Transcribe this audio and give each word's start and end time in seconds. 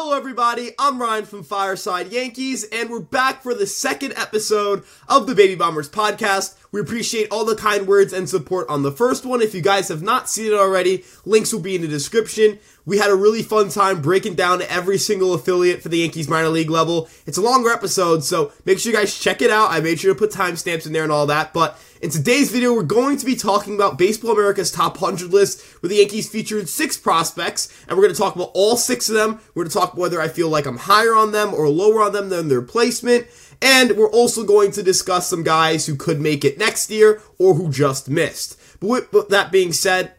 Hello, 0.00 0.16
everybody. 0.16 0.70
I'm 0.78 1.00
Ryan 1.02 1.24
from 1.24 1.42
Fireside 1.42 2.12
Yankees, 2.12 2.62
and 2.72 2.88
we're 2.88 3.00
back 3.00 3.42
for 3.42 3.52
the 3.52 3.66
second 3.66 4.12
episode 4.16 4.84
of 5.08 5.26
the 5.26 5.34
Baby 5.34 5.56
Bombers 5.56 5.90
podcast. 5.90 6.54
We 6.70 6.80
appreciate 6.80 7.28
all 7.30 7.44
the 7.44 7.56
kind 7.56 7.86
words 7.86 8.12
and 8.12 8.28
support 8.28 8.68
on 8.68 8.82
the 8.82 8.92
first 8.92 9.24
one. 9.24 9.40
If 9.40 9.54
you 9.54 9.62
guys 9.62 9.88
have 9.88 10.02
not 10.02 10.28
seen 10.28 10.52
it 10.52 10.52
already, 10.52 11.04
links 11.24 11.52
will 11.52 11.60
be 11.60 11.74
in 11.74 11.82
the 11.82 11.88
description. 11.88 12.58
We 12.84 12.98
had 12.98 13.10
a 13.10 13.14
really 13.14 13.42
fun 13.42 13.70
time 13.70 14.02
breaking 14.02 14.34
down 14.34 14.62
every 14.62 14.98
single 14.98 15.34
affiliate 15.34 15.82
for 15.82 15.88
the 15.88 15.98
Yankees 15.98 16.28
minor 16.28 16.48
league 16.48 16.70
level. 16.70 17.08
It's 17.26 17.38
a 17.38 17.42
longer 17.42 17.70
episode, 17.70 18.22
so 18.24 18.52
make 18.64 18.78
sure 18.78 18.92
you 18.92 18.98
guys 18.98 19.18
check 19.18 19.40
it 19.40 19.50
out. 19.50 19.70
I 19.70 19.80
made 19.80 20.00
sure 20.00 20.12
to 20.12 20.18
put 20.18 20.30
timestamps 20.30 20.86
in 20.86 20.92
there 20.92 21.02
and 21.02 21.12
all 21.12 21.26
that, 21.26 21.52
but 21.52 21.78
in 22.00 22.10
today's 22.10 22.52
video, 22.52 22.72
we're 22.72 22.84
going 22.84 23.16
to 23.16 23.26
be 23.26 23.34
talking 23.34 23.74
about 23.74 23.98
Baseball 23.98 24.30
America's 24.30 24.70
top 24.70 25.00
100 25.00 25.32
list, 25.32 25.60
where 25.82 25.88
the 25.88 25.96
Yankees 25.96 26.28
featured 26.28 26.68
six 26.68 26.96
prospects, 26.96 27.74
and 27.88 27.96
we're 27.96 28.04
going 28.04 28.14
to 28.14 28.20
talk 28.20 28.36
about 28.36 28.52
all 28.54 28.76
six 28.76 29.08
of 29.08 29.16
them. 29.16 29.40
We're 29.54 29.64
going 29.64 29.70
to 29.70 29.78
talk 29.78 29.96
whether 29.96 30.20
I 30.20 30.28
feel 30.28 30.48
like 30.48 30.64
I'm 30.64 30.76
higher 30.76 31.14
on 31.14 31.32
them 31.32 31.52
or 31.52 31.68
lower 31.68 32.02
on 32.02 32.12
them 32.12 32.28
than 32.28 32.46
their 32.46 32.62
placement, 32.62 33.26
and 33.60 33.92
we're 33.92 34.10
also 34.10 34.44
going 34.44 34.70
to 34.72 34.82
discuss 34.82 35.28
some 35.28 35.42
guys 35.42 35.86
who 35.86 35.96
could 35.96 36.20
make 36.20 36.44
it 36.44 36.58
next 36.58 36.90
year 36.90 37.20
or 37.38 37.54
who 37.54 37.70
just 37.70 38.08
missed. 38.08 38.58
But 38.80 39.12
with 39.12 39.28
that 39.28 39.50
being 39.50 39.72
said, 39.72 40.12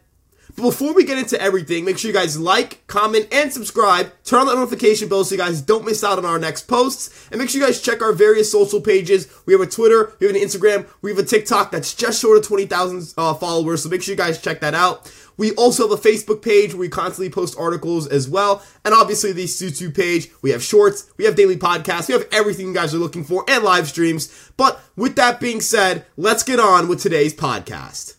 before 0.60 0.94
we 0.94 1.04
get 1.04 1.18
into 1.18 1.40
everything, 1.40 1.84
make 1.84 1.98
sure 1.98 2.08
you 2.08 2.16
guys 2.16 2.38
like, 2.38 2.86
comment, 2.86 3.28
and 3.32 3.52
subscribe. 3.52 4.12
Turn 4.24 4.40
on 4.40 4.46
the 4.46 4.54
notification 4.54 5.08
bell 5.08 5.24
so 5.24 5.34
you 5.34 5.40
guys 5.40 5.60
don't 5.60 5.84
miss 5.84 6.02
out 6.02 6.18
on 6.18 6.24
our 6.24 6.38
next 6.38 6.62
posts. 6.62 7.28
And 7.30 7.38
make 7.38 7.50
sure 7.50 7.60
you 7.60 7.66
guys 7.66 7.80
check 7.80 8.02
our 8.02 8.12
various 8.12 8.50
social 8.50 8.80
pages. 8.80 9.32
We 9.46 9.52
have 9.52 9.60
a 9.60 9.66
Twitter, 9.66 10.12
we 10.18 10.26
have 10.26 10.36
an 10.36 10.42
Instagram, 10.42 10.86
we 11.02 11.10
have 11.10 11.18
a 11.18 11.24
TikTok 11.24 11.70
that's 11.70 11.94
just 11.94 12.20
short 12.20 12.38
of 12.38 12.46
20,000 12.46 13.14
uh, 13.16 13.34
followers. 13.34 13.82
So 13.82 13.88
make 13.88 14.02
sure 14.02 14.12
you 14.12 14.16
guys 14.18 14.40
check 14.40 14.60
that 14.60 14.74
out. 14.74 15.12
We 15.36 15.52
also 15.52 15.88
have 15.88 15.98
a 15.98 16.08
Facebook 16.08 16.42
page 16.42 16.74
where 16.74 16.80
we 16.80 16.88
constantly 16.90 17.30
post 17.30 17.56
articles 17.58 18.06
as 18.06 18.28
well. 18.28 18.62
And 18.84 18.92
obviously 18.92 19.32
the 19.32 19.44
YouTube 19.44 19.96
page. 19.96 20.28
We 20.42 20.50
have 20.50 20.62
shorts, 20.62 21.10
we 21.16 21.24
have 21.24 21.34
daily 21.34 21.56
podcasts, 21.56 22.08
we 22.08 22.14
have 22.14 22.28
everything 22.30 22.66
you 22.66 22.74
guys 22.74 22.94
are 22.94 22.98
looking 22.98 23.24
for 23.24 23.44
and 23.48 23.64
live 23.64 23.88
streams. 23.88 24.50
But 24.56 24.80
with 24.96 25.16
that 25.16 25.40
being 25.40 25.60
said, 25.60 26.04
let's 26.16 26.42
get 26.42 26.60
on 26.60 26.88
with 26.88 27.00
today's 27.00 27.34
podcast. 27.34 28.16